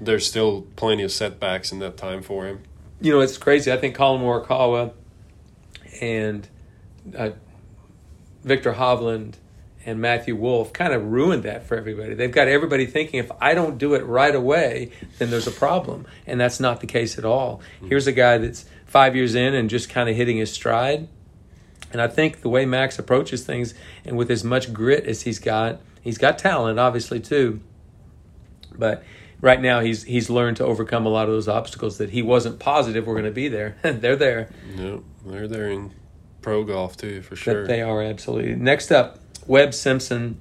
[0.00, 2.62] there's still plenty of setbacks in that time for him.
[3.00, 3.70] You know, it's crazy.
[3.70, 4.92] I think Collin Morikawa
[6.00, 6.48] and
[7.16, 7.30] uh,
[8.42, 9.34] Viktor Hovland
[9.86, 12.14] and Matthew Wolff kind of ruined that for everybody.
[12.14, 16.06] They've got everybody thinking if I don't do it right away, then there's a problem.
[16.26, 17.60] And that's not the case at all.
[17.76, 17.88] Mm-hmm.
[17.88, 21.08] Here's a guy that's five years in and just kind of hitting his stride.
[21.94, 23.72] And I think the way Max approaches things,
[24.04, 27.60] and with as much grit as he's got, he's got talent, obviously too.
[28.76, 29.04] But
[29.40, 32.58] right now, he's he's learned to overcome a lot of those obstacles that he wasn't
[32.58, 33.76] positive were going to be there.
[33.82, 34.50] they're there.
[34.76, 35.92] Yep, they're there in
[36.42, 37.62] pro golf too, for sure.
[37.62, 38.56] That they are absolutely.
[38.56, 40.40] Next up, Webb Simpson,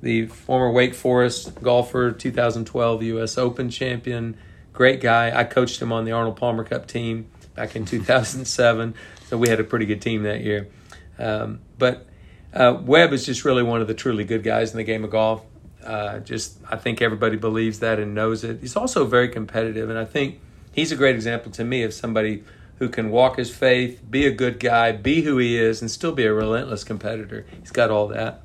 [0.00, 3.36] the former Wake Forest golfer, 2012 U.S.
[3.36, 4.38] Open champion.
[4.72, 5.38] Great guy.
[5.38, 8.94] I coached him on the Arnold Palmer Cup team back in 2007,
[9.26, 10.68] so we had a pretty good team that year.
[11.18, 12.06] Um, but
[12.52, 15.10] uh, Webb is just really one of the truly good guys in the game of
[15.10, 15.42] golf.
[15.82, 18.60] Uh, just I think everybody believes that and knows it.
[18.60, 20.40] He's also very competitive, and I think
[20.72, 22.42] he's a great example to me of somebody
[22.78, 26.12] who can walk his faith, be a good guy, be who he is, and still
[26.12, 27.46] be a relentless competitor.
[27.60, 28.42] He's got all that.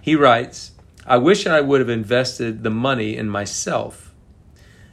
[0.00, 0.72] He writes,
[1.06, 4.12] I wish I would have invested the money in myself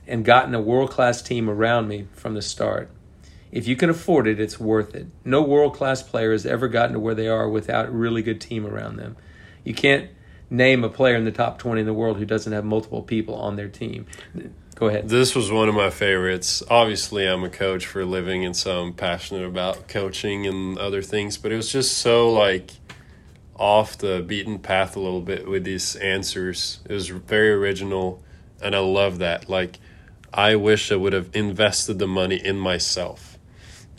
[0.06, 2.90] and gotten a world class team around me from the start.
[3.52, 5.08] If you can afford it, it's worth it.
[5.24, 8.42] No world class player has ever gotten to where they are without a really good
[8.42, 9.16] team around them.
[9.64, 10.10] You can't
[10.50, 13.36] name a player in the top 20 in the world who doesn't have multiple people
[13.36, 14.06] on their team.
[14.76, 15.10] Go ahead.
[15.10, 16.62] This was one of my favorites.
[16.70, 21.02] Obviously, I'm a coach for a living, and so I'm passionate about coaching and other
[21.02, 22.72] things, but it was just so like
[23.56, 26.80] off the beaten path a little bit with these answers.
[26.86, 28.22] It was very original,
[28.62, 29.50] and I love that.
[29.50, 29.80] Like,
[30.32, 33.27] I wish I would have invested the money in myself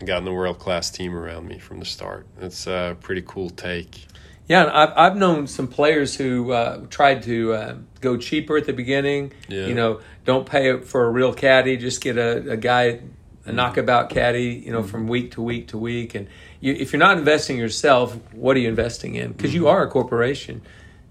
[0.06, 2.26] gotten a world class team around me from the start.
[2.40, 4.06] It's a pretty cool take.
[4.48, 8.72] Yeah, I've I've known some players who uh, tried to uh, go cheaper at the
[8.72, 9.32] beginning.
[9.46, 9.66] Yeah.
[9.66, 13.00] You know, don't pay for a real caddy, just get a, a guy,
[13.44, 14.62] a knockabout caddy.
[14.64, 16.28] You know, from week to week to week, and
[16.60, 19.32] you, if you're not investing yourself, what are you investing in?
[19.32, 20.62] Because you are a corporation.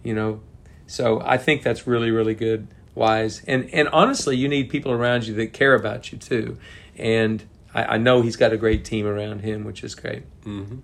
[0.04, 0.40] You know,
[0.88, 5.28] so I think that's really really good, wise, and and honestly, you need people around
[5.28, 6.58] you that care about you too,
[6.98, 10.24] and I, I know he's got a great team around him, which is great.
[10.44, 10.80] Mm-hmm.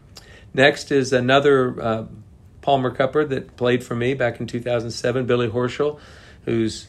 [0.54, 2.06] Next is another uh,
[2.62, 6.00] Palmer Cupper that played for me back in 2007, Billy Horschel,
[6.46, 6.88] who's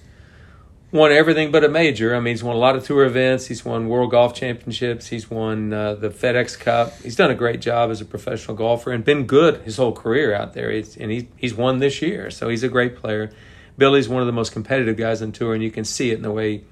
[0.93, 2.15] won everything but a major.
[2.15, 3.47] I mean, he's won a lot of tour events.
[3.47, 5.09] He's won World Golf Championships.
[5.09, 6.97] He's won uh, the FedEx Cup.
[7.01, 10.33] He's done a great job as a professional golfer and been good his whole career
[10.33, 10.71] out there.
[10.71, 13.33] And he's, he's won this year, so he's a great player.
[13.77, 16.23] Billy's one of the most competitive guys on tour, and you can see it in
[16.23, 16.63] the way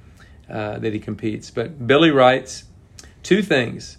[0.49, 1.51] uh, that he competes.
[1.51, 2.65] But Billy writes
[3.23, 3.99] two things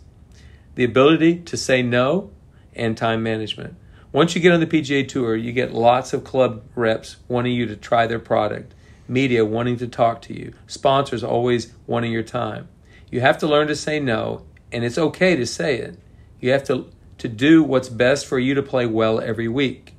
[0.75, 2.31] the ability to say no
[2.75, 3.75] and time management.
[4.11, 7.65] Once you get on the PGA Tour, you get lots of club reps wanting you
[7.65, 8.73] to try their product,
[9.07, 12.67] media wanting to talk to you, sponsors always wanting your time.
[13.09, 15.99] You have to learn to say no, and it's okay to say it.
[16.39, 19.93] You have to, to do what's best for you to play well every week.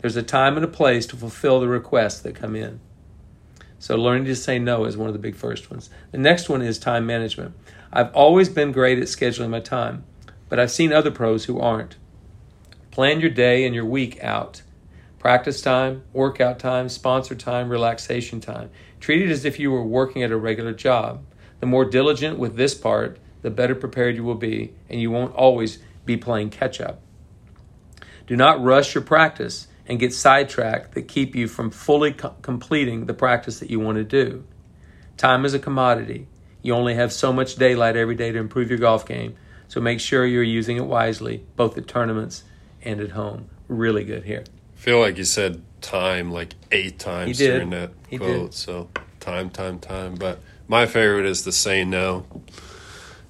[0.00, 2.80] There's a time and a place to fulfill the requests that come in.
[3.78, 5.88] So, learning to say no is one of the big first ones.
[6.12, 7.54] The next one is time management.
[7.92, 10.04] I've always been great at scheduling my time,
[10.48, 11.96] but I've seen other pros who aren't.
[12.92, 14.62] Plan your day and your week out.
[15.18, 18.70] Practice time, workout time, sponsor time, relaxation time.
[19.00, 21.24] Treat it as if you were working at a regular job.
[21.58, 25.34] The more diligent with this part, the better prepared you will be, and you won't
[25.34, 27.00] always be playing catch up.
[28.26, 33.06] Do not rush your practice and get sidetracked that keep you from fully co- completing
[33.06, 34.44] the practice that you want to do.
[35.16, 36.28] Time is a commodity.
[36.62, 39.36] You only have so much daylight every day to improve your golf game,
[39.68, 42.44] so make sure you're using it wisely, both at tournaments
[42.82, 43.48] and at home.
[43.68, 44.44] Really good here.
[44.76, 48.50] I feel like you said time like eight times during that He quote.
[48.50, 48.54] did.
[48.54, 48.88] So
[49.20, 50.14] time, time, time.
[50.16, 52.26] But my favorite is the say no.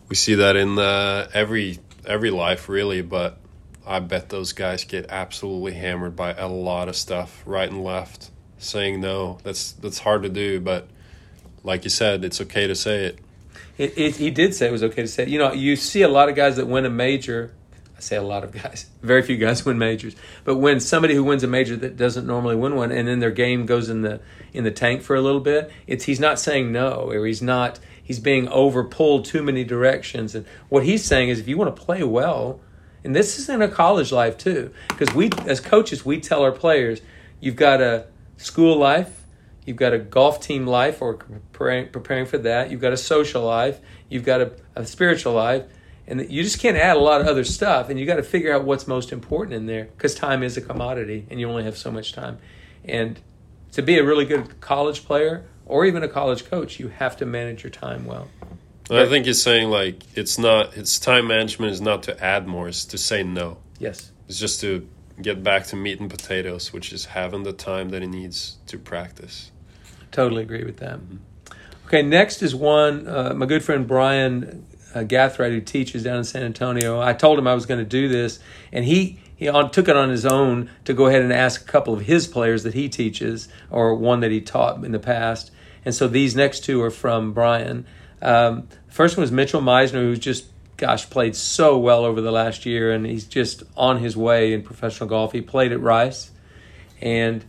[0.08, 3.02] We see that in uh, every every life, really.
[3.02, 3.38] But
[3.86, 8.30] I bet those guys get absolutely hammered by a lot of stuff, right and left.
[8.58, 10.60] Saying no, that's that's hard to do.
[10.60, 10.88] But
[11.62, 13.18] like you said, it's okay to say it.
[13.78, 15.26] It, it, he did say it was okay to say.
[15.26, 17.54] You know, you see a lot of guys that win a major.
[17.96, 18.86] I say a lot of guys.
[19.02, 20.14] Very few guys win majors.
[20.44, 23.30] But when somebody who wins a major that doesn't normally win one, and then their
[23.30, 24.20] game goes in the
[24.52, 27.78] in the tank for a little bit, it's he's not saying no, or he's not
[28.02, 30.34] he's being over pulled too many directions.
[30.34, 32.60] And what he's saying is, if you want to play well,
[33.04, 36.52] and this is in a college life too, because we as coaches we tell our
[36.52, 37.00] players,
[37.40, 39.19] you've got a school life,
[39.64, 43.42] you've got a golf team life or preparing, preparing for that you've got a social
[43.42, 45.64] life you've got a, a spiritual life
[46.06, 48.52] and you just can't add a lot of other stuff and you got to figure
[48.52, 51.76] out what's most important in there because time is a commodity and you only have
[51.76, 52.38] so much time
[52.84, 53.20] and
[53.72, 57.26] to be a really good college player or even a college coach you have to
[57.26, 58.28] manage your time well
[58.90, 60.76] I think he's saying like it's not.
[60.76, 62.68] It's time management is not to add more.
[62.68, 63.58] It's to say no.
[63.78, 64.88] yes It's just to
[65.22, 68.78] get back to meat and potatoes, which is having the time that he needs to
[68.78, 69.50] practice.
[70.10, 71.00] Totally agree with that.
[71.86, 76.24] Okay, next is one, uh, my good friend Brian uh, Gathright, who teaches down in
[76.24, 77.00] San Antonio.
[77.00, 78.38] I told him I was going to do this,
[78.72, 81.64] and he, he on, took it on his own to go ahead and ask a
[81.64, 85.50] couple of his players that he teaches, or one that he taught in the past.
[85.84, 87.86] And so these next two are from Brian.
[88.20, 90.46] Um, first one was Mitchell Meissner, who's just,
[90.80, 94.62] gosh, played so well over the last year, and he's just on his way in
[94.62, 95.32] professional golf.
[95.32, 96.30] He played at Rice,
[97.00, 97.44] and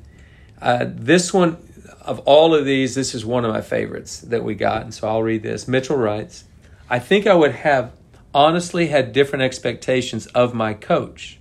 [0.61, 1.57] uh, this one,
[2.01, 5.07] of all of these, this is one of my favorites that we got, and so
[5.07, 5.67] I'll read this.
[5.67, 6.43] Mitchell writes,
[6.89, 7.93] I think I would have
[8.33, 11.39] honestly had different expectations of my coach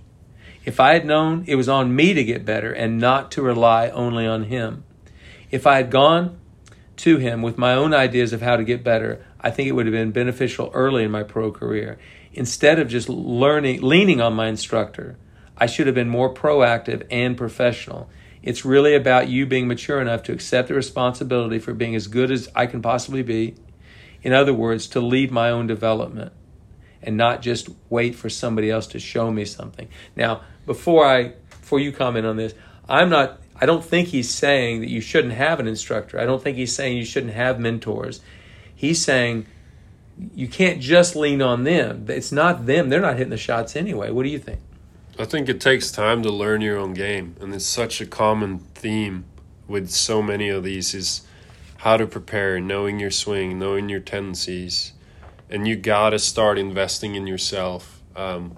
[0.63, 3.89] if I had known it was on me to get better and not to rely
[3.89, 4.83] only on him.
[5.49, 6.39] If I had gone
[6.97, 9.87] to him with my own ideas of how to get better, I think it would
[9.87, 11.97] have been beneficial early in my pro career.
[12.33, 15.17] Instead of just learning, leaning on my instructor,
[15.57, 18.09] I should have been more proactive and professional.
[18.43, 22.31] It's really about you being mature enough to accept the responsibility for being as good
[22.31, 23.55] as I can possibly be.
[24.23, 26.31] In other words, to lead my own development
[27.01, 29.87] and not just wait for somebody else to show me something.
[30.15, 32.53] Now, before I before you comment on this,
[32.87, 36.19] I'm not I don't think he's saying that you shouldn't have an instructor.
[36.19, 38.21] I don't think he's saying you shouldn't have mentors.
[38.81, 39.45] He's saying
[40.33, 42.07] you can't just lean on them.
[42.09, 42.89] It's not them.
[42.89, 44.09] They're not hitting the shots anyway.
[44.09, 44.59] What do you think?
[45.19, 48.57] I think it takes time to learn your own game, and it's such a common
[48.73, 49.25] theme
[49.67, 51.21] with so many of these is
[51.77, 54.93] how to prepare, knowing your swing, knowing your tendencies,
[55.47, 58.01] and you gotta start investing in yourself.
[58.15, 58.57] Um,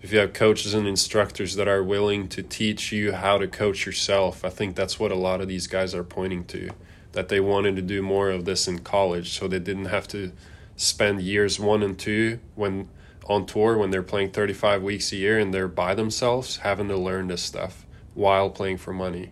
[0.00, 3.86] if you have coaches and instructors that are willing to teach you how to coach
[3.86, 6.70] yourself, I think that's what a lot of these guys are pointing to.
[7.12, 10.32] That they wanted to do more of this in college, so they didn't have to
[10.76, 12.88] spend years one and two when
[13.26, 16.96] on tour when they're playing 35 weeks a year and they're by themselves having to
[16.96, 19.30] learn this stuff while playing for money.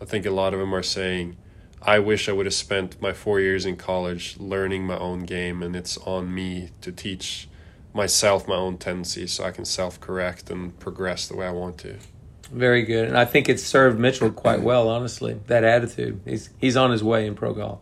[0.00, 1.36] I think a lot of them are saying,
[1.82, 5.62] I wish I would have spent my four years in college learning my own game,
[5.62, 7.48] and it's on me to teach
[7.92, 11.78] myself my own tendencies so I can self correct and progress the way I want
[11.78, 11.96] to.
[12.46, 13.08] Very good.
[13.08, 16.20] And I think it's served Mitchell quite well, honestly, that attitude.
[16.24, 17.80] He's, he's on his way in pro golf.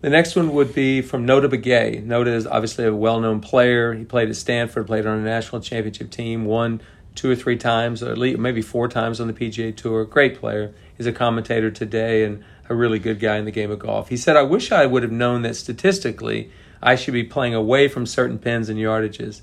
[0.00, 2.04] The next one would be from Notah Begay.
[2.04, 3.92] Notah is obviously a well known player.
[3.92, 6.80] He played at Stanford, played on a national championship team, won
[7.14, 10.06] two or three times, or at least maybe four times on the PGA Tour.
[10.06, 10.72] Great player.
[10.96, 14.08] He's a commentator today and a really good guy in the game of golf.
[14.08, 16.50] He said, I wish I would have known that statistically
[16.82, 19.42] I should be playing away from certain pins and yardages.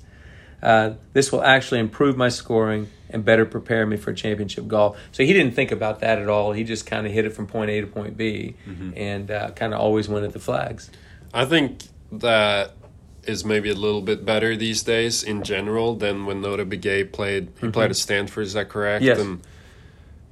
[0.62, 4.98] Uh, this will actually improve my scoring and better prepare me for championship golf.
[5.12, 6.52] So he didn't think about that at all.
[6.52, 8.92] He just kind of hit it from point A to point B mm-hmm.
[8.96, 10.90] and uh, kind of always went at the flags.
[11.32, 12.72] I think that
[13.24, 17.44] is maybe a little bit better these days in general than when Notah Begay played.
[17.44, 17.70] He mm-hmm.
[17.70, 19.04] played at Stanford, is that correct?
[19.04, 19.18] Yes.
[19.18, 19.40] And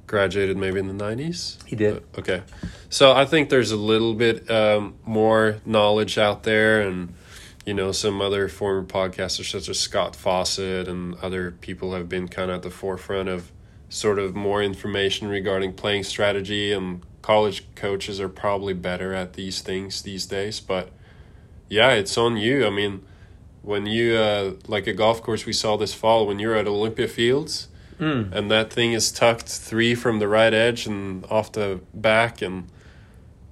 [0.07, 1.63] graduated maybe in the 90s?
[1.65, 2.03] He did.
[2.17, 2.43] Okay.
[2.89, 7.13] So I think there's a little bit um, more knowledge out there and–
[7.67, 12.29] you know, some other former podcasters such as Scott Fawcett and other people have been
[12.29, 13.51] kind of at the forefront of
[13.89, 19.61] sort of more information regarding playing strategy and college coaches are probably better at these
[19.61, 20.91] things these days but
[21.69, 23.01] yeah it's on you i mean
[23.61, 27.07] when you uh, like a golf course we saw this fall when you're at olympia
[27.07, 28.29] fields mm.
[28.33, 32.67] and that thing is tucked three from the right edge and off the back and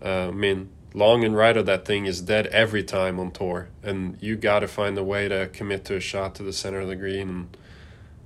[0.03, 3.67] uh, i mean long and right of that thing is dead every time on tour,
[3.83, 6.79] and you got to find a way to commit to a shot to the center
[6.79, 7.29] of the green.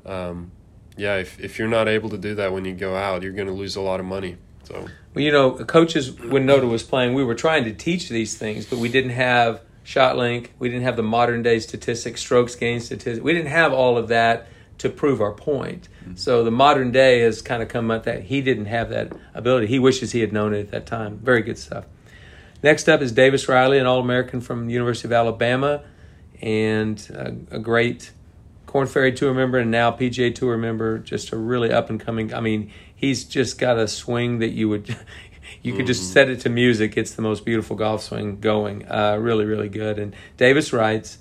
[0.05, 0.51] And um,
[0.95, 3.47] yeah, if if you're not able to do that when you go out, you're going
[3.47, 4.37] to lose a lot of money.
[4.63, 8.37] So well, you know, coaches when Notah was playing, we were trying to teach these
[8.37, 12.79] things, but we didn't have ShotLink, we didn't have the modern day statistics, strokes gain
[12.79, 14.47] statistics, we didn't have all of that
[14.77, 15.89] to prove our point.
[16.01, 16.15] Mm-hmm.
[16.15, 19.67] So the modern day has kind of come up that he didn't have that ability.
[19.67, 21.17] He wishes he had known it at that time.
[21.17, 21.85] Very good stuff.
[22.61, 25.83] Next up is Davis Riley, an All American from the University of Alabama,
[26.41, 28.11] and a, a, great
[28.65, 30.99] Korn Ferry Tour member and now PGA Tour member.
[30.99, 32.33] Just a really up and coming.
[32.33, 34.95] I mean, he's just got a swing that you would.
[35.63, 36.13] You could just mm-hmm.
[36.13, 36.95] set it to music.
[36.95, 38.87] It's the most beautiful golf swing going.
[38.87, 39.97] Uh, really, really good.
[39.97, 41.17] And Davis writes,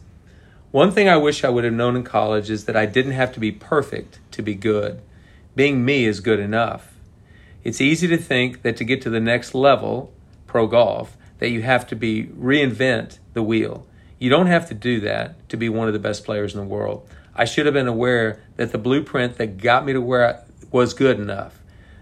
[0.71, 3.33] one thing I wish I would have known in college is that I didn't have
[3.33, 5.01] to be perfect to be good.
[5.57, 6.95] Being me is good enough.
[7.65, 10.13] It's easy to think that to get to the next level,
[10.47, 13.87] pro golf, that you have to be reinvent the wheel.
[14.19, 16.67] You don't have to do that to be one of the best players in the
[16.67, 17.09] world.
[17.35, 20.41] I should have been aware that the blueprint that got me to where I
[20.73, 21.61] was good enough.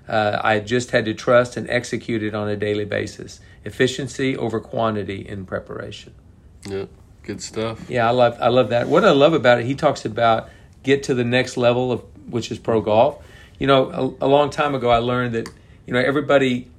[0.08, 3.40] Uh, I just had to trust and execute it on a daily basis.
[3.64, 6.14] Efficiency over quantity in preparation.
[6.64, 6.86] Yeah,
[7.22, 7.90] good stuff.
[7.90, 8.88] Yeah, I love I love that.
[8.88, 10.48] What I love about it, he talks about
[10.82, 13.22] get to the next level of which is pro golf.
[13.58, 15.48] You know, a, a long time ago, I learned that
[15.86, 16.70] you know everybody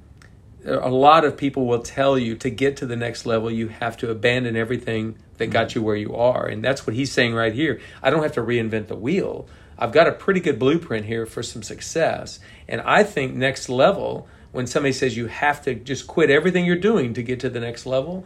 [0.68, 3.96] a lot of people will tell you to get to the next level, you have
[3.98, 5.52] to abandon everything that mm-hmm.
[5.52, 6.46] got you where you are.
[6.46, 7.80] And that's what he's saying right here.
[8.02, 9.48] I don't have to reinvent the wheel.
[9.78, 12.40] I've got a pretty good blueprint here for some success.
[12.68, 16.76] And I think next level, when somebody says you have to just quit everything you're
[16.76, 18.24] doing to get to the next level,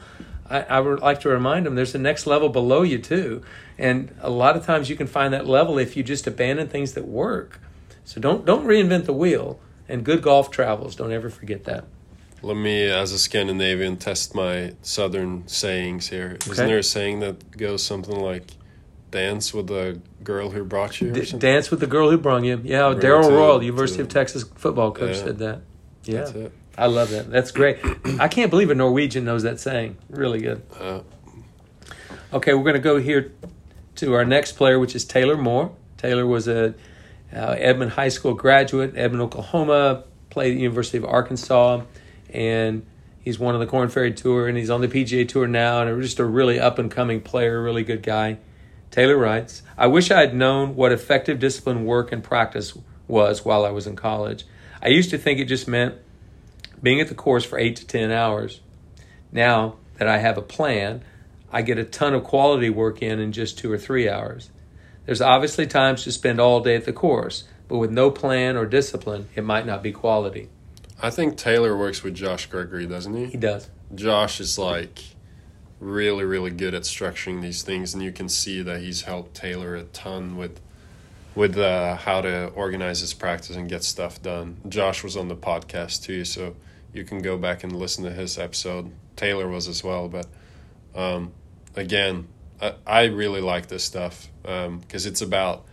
[0.49, 3.43] I, I would like to remind them there's a next level below you too.
[3.77, 6.95] And a lot of times you can find that level if you just abandon things
[6.95, 7.61] that work.
[8.05, 9.61] So don't don't reinvent the wheel.
[9.89, 10.97] And good golf travels.
[10.97, 11.85] Don't ever forget that.
[12.43, 16.39] Let me, as a Scandinavian, test my southern sayings here.
[16.43, 16.51] Okay.
[16.53, 18.53] Isn't there a saying that goes something like
[19.11, 21.13] "dance with the girl who brought you"?
[21.13, 22.61] D- dance with the girl who brought you.
[22.65, 25.61] Yeah, Darrell Royal, University to, of Texas football coach, yeah, said that.
[26.05, 27.31] Yeah, I love that.
[27.31, 27.79] That's great.
[28.19, 29.97] I can't believe a Norwegian knows that saying.
[30.11, 30.63] Really good.
[30.79, 31.01] Uh,
[32.33, 33.33] okay, we're going to go here
[33.97, 35.71] to our next player, which is Taylor Moore.
[35.97, 36.75] Taylor was a
[37.33, 41.83] uh, Edmond High School graduate, Edmond, Oklahoma played at the University of Arkansas,
[42.33, 42.85] and
[43.21, 46.03] he's one of the Korn Ferry Tour, and he's on the PGA Tour now, and
[46.03, 48.39] just a really up and coming player, really good guy.
[48.91, 52.77] Taylor writes, I wish I had known what effective discipline work and practice
[53.09, 54.45] was while I was in college.
[54.83, 55.95] I used to think it just meant
[56.83, 58.61] being at the course for eight to 10 hours.
[59.31, 61.03] Now that I have a plan,
[61.51, 64.51] I get a ton of quality work in in just two or three hours.
[65.07, 68.67] There's obviously times to spend all day at the course, but with no plan or
[68.67, 70.49] discipline, it might not be quality.
[71.03, 73.27] I think Taylor works with Josh Gregory, doesn't he?
[73.27, 73.69] He does.
[73.95, 75.01] Josh is like
[75.81, 79.75] really, really good at structuring these things, and you can see that he's helped Taylor
[79.75, 80.61] a ton with
[81.35, 84.59] with uh, how to organize his practice and get stuff done.
[84.69, 86.55] Josh was on the podcast too, so
[86.93, 88.93] you can go back and listen to his episode.
[89.17, 90.27] Taylor was as well, but
[90.95, 91.33] um,
[91.75, 92.29] again,
[92.61, 95.65] I, I, really like this stuff because um, it's about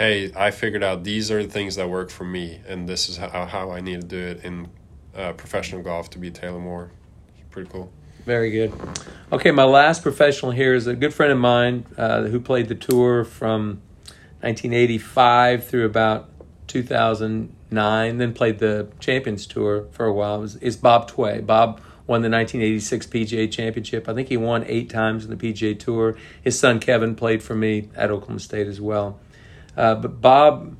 [0.00, 3.18] hey, I figured out these are the things that work for me, and this is
[3.18, 4.68] how, how I need to do it in
[5.14, 6.90] uh, professional golf to be Taylor Moore.
[7.50, 7.92] Pretty cool.
[8.24, 8.72] Very good.
[9.30, 12.74] Okay, my last professional here is a good friend of mine uh, who played the
[12.74, 13.82] tour from
[14.40, 16.30] 1985 through about
[16.68, 20.42] 2009, then played the Champions Tour for a while.
[20.44, 21.44] It is Bob Tway.
[21.44, 24.08] Bob won the 1986 PGA Championship.
[24.08, 26.16] I think he won eight times in the PGA Tour.
[26.40, 29.20] His son Kevin played for me at Oklahoma State as well.
[29.80, 30.76] Uh, but Bob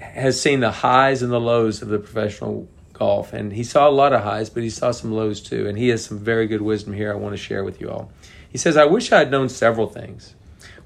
[0.00, 3.32] has seen the highs and the lows of the professional golf.
[3.32, 5.68] And he saw a lot of highs, but he saw some lows too.
[5.68, 8.10] And he has some very good wisdom here I want to share with you all.
[8.48, 10.34] He says, I wish I had known several things.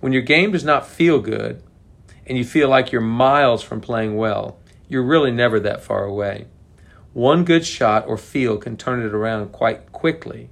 [0.00, 1.62] When your game does not feel good
[2.26, 6.46] and you feel like you're miles from playing well, you're really never that far away.
[7.14, 10.50] One good shot or feel can turn it around quite quickly.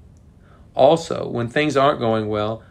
[0.75, 2.63] Also, when things aren't going well,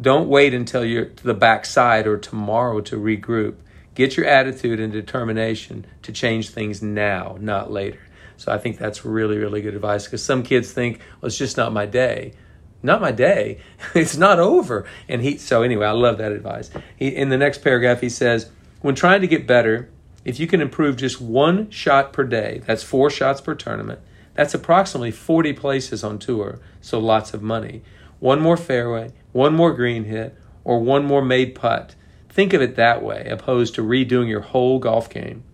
[0.00, 3.56] don't wait until you're to the backside or tomorrow to regroup.
[3.94, 8.00] Get your attitude and determination to change things now, not later.
[8.36, 11.56] So I think that's really, really good advice because some kids think, well, it's just
[11.56, 12.34] not my day.
[12.82, 13.60] Not my day.
[13.94, 14.86] it's not over.
[15.08, 16.70] And he, so anyway, I love that advice.
[16.96, 19.88] He, in the next paragraph, he says, when trying to get better,
[20.24, 24.00] if you can improve just one shot per day, that's four shots per tournament,
[24.34, 27.82] that's approximately 40 places on tour, so lots of money.
[28.20, 31.94] One more fairway, one more green hit, or one more made putt.
[32.34, 35.44] Think of it that way, opposed to redoing your whole golf game.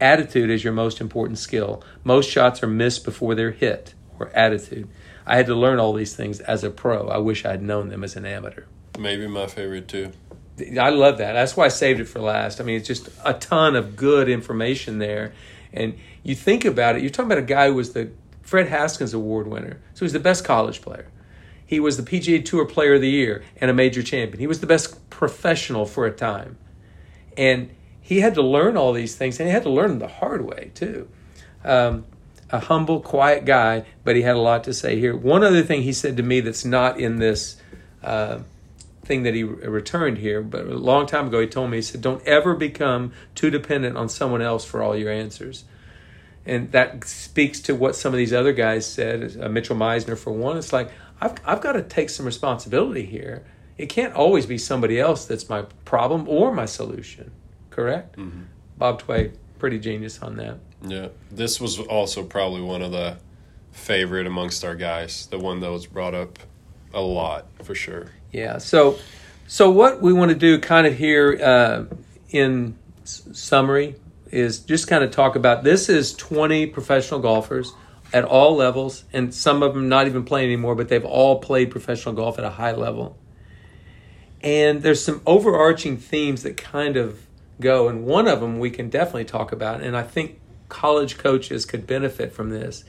[0.00, 1.80] Attitude is your most important skill.
[2.02, 4.88] Most shots are missed before they're hit, or attitude.
[5.24, 7.06] I had to learn all these things as a pro.
[7.06, 8.64] I wish I'd known them as an amateur.
[8.98, 10.10] Maybe my favorite too.
[10.76, 11.34] I love that.
[11.34, 12.60] That's why I saved it for last.
[12.60, 15.34] I mean, it's just a ton of good information there.
[15.72, 18.10] And you think about it, you're talking about a guy who was the
[18.42, 19.80] Fred Haskins Award winner.
[19.94, 21.06] So he's the best college player.
[21.74, 24.38] He was the PGA Tour Player of the Year and a major champion.
[24.38, 26.56] He was the best professional for a time.
[27.36, 27.70] And
[28.00, 30.46] he had to learn all these things, and he had to learn them the hard
[30.46, 31.08] way too.
[31.64, 32.04] Um,
[32.48, 35.16] a humble, quiet guy, but he had a lot to say here.
[35.16, 37.56] One other thing he said to me that's not in this
[38.04, 38.38] uh,
[39.02, 42.02] thing that he returned here, but a long time ago he told me, he said,
[42.02, 45.64] Don't ever become too dependent on someone else for all your answers.
[46.46, 50.30] And that speaks to what some of these other guys said, uh, Mitchell Meissner for
[50.30, 50.56] one.
[50.56, 50.92] It's like,
[51.24, 53.44] I've, I've got to take some responsibility here.
[53.78, 57.32] It can't always be somebody else that's my problem or my solution
[57.74, 58.16] correct?
[58.16, 58.42] Mm-hmm.
[58.78, 60.58] Bob Tway, pretty genius on that.
[60.82, 63.16] Yeah, this was also probably one of the
[63.72, 66.38] favorite amongst our guys, the one that was brought up
[66.92, 68.12] a lot for sure.
[68.32, 68.58] Yeah.
[68.58, 68.98] So,
[69.48, 71.84] so what we want to do, kind of here uh,
[72.30, 73.96] in summary,
[74.30, 77.72] is just kind of talk about this is 20 professional golfers
[78.14, 81.72] at all levels, and some of them not even playing anymore, but they've all played
[81.72, 83.18] professional golf at a high level.
[84.40, 87.26] And there's some overarching themes that kind of
[87.60, 87.88] go.
[87.88, 91.88] And one of them we can definitely talk about, and I think college coaches could
[91.88, 92.84] benefit from this.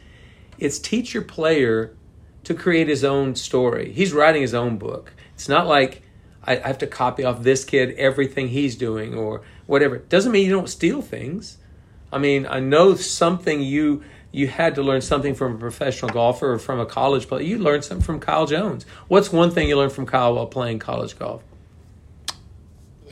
[0.60, 1.96] It's teach your player
[2.44, 3.92] to create his own story.
[3.94, 5.12] He's writing his own book.
[5.34, 6.04] It's not like
[6.44, 9.98] I have to copy off this kid everything he's doing or whatever.
[9.98, 11.58] Doesn't mean you don't steal things.
[12.14, 14.04] I mean, I know something you
[14.36, 17.42] you had to learn something from a professional golfer or from a college player.
[17.42, 18.86] You learned something from Kyle Jones.
[19.08, 21.42] What's one thing you learned from Kyle while playing college golf?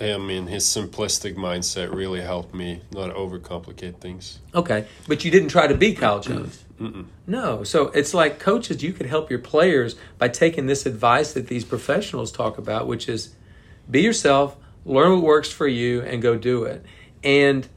[0.02, 4.40] I mean, his simplistic mindset really helped me not overcomplicate things.
[4.54, 6.66] Okay, but you didn't try to be Kyle Jones.
[6.78, 7.06] Mm-mm.
[7.26, 11.48] No, so it's like coaches, you could help your players by taking this advice that
[11.48, 13.34] these professionals talk about, which is
[13.90, 16.86] be yourself, learn what works for you, and go do it.
[17.24, 17.70] And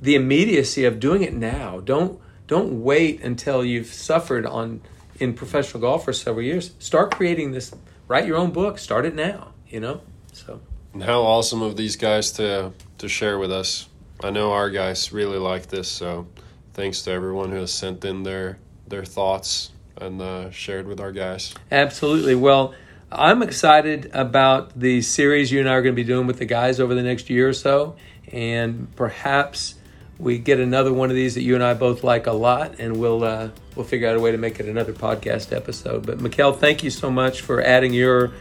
[0.00, 1.80] the immediacy of doing it now.
[1.80, 2.18] Don't
[2.48, 4.80] don't wait until you've suffered on
[5.20, 6.72] in professional golf for several years.
[6.80, 7.72] Start creating this.
[8.08, 8.78] Write your own book.
[8.78, 9.52] Start it now.
[9.68, 10.00] You know.
[10.32, 10.60] So.
[10.92, 13.88] And how awesome of these guys to to share with us.
[14.24, 16.26] I know our guys really like this, so
[16.72, 21.12] thanks to everyone who has sent in their their thoughts and uh, shared with our
[21.12, 21.54] guys.
[21.70, 22.34] Absolutely.
[22.34, 22.74] Well,
[23.10, 26.46] I'm excited about the series you and I are going to be doing with the
[26.46, 27.96] guys over the next year or so,
[28.32, 29.74] and perhaps
[30.18, 32.96] we get another one of these that you and I both like a lot, and
[32.98, 36.06] we'll uh, we'll figure out a way to make it another podcast episode.
[36.06, 38.32] But Mikkel, thank you so much for adding your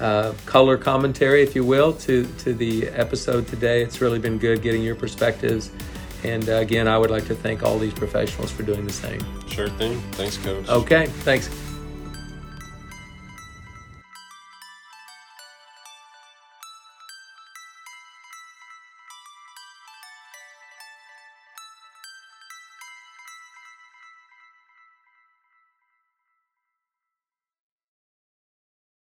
[0.00, 3.82] uh, color commentary, if you will, to to the episode today.
[3.82, 5.70] It's really been good getting your perspectives.
[6.24, 9.20] And uh, again, I would like to thank all these professionals for doing the same.
[9.48, 10.00] Sure thing.
[10.12, 10.68] Thanks, Coach.
[10.68, 11.48] Okay, thanks.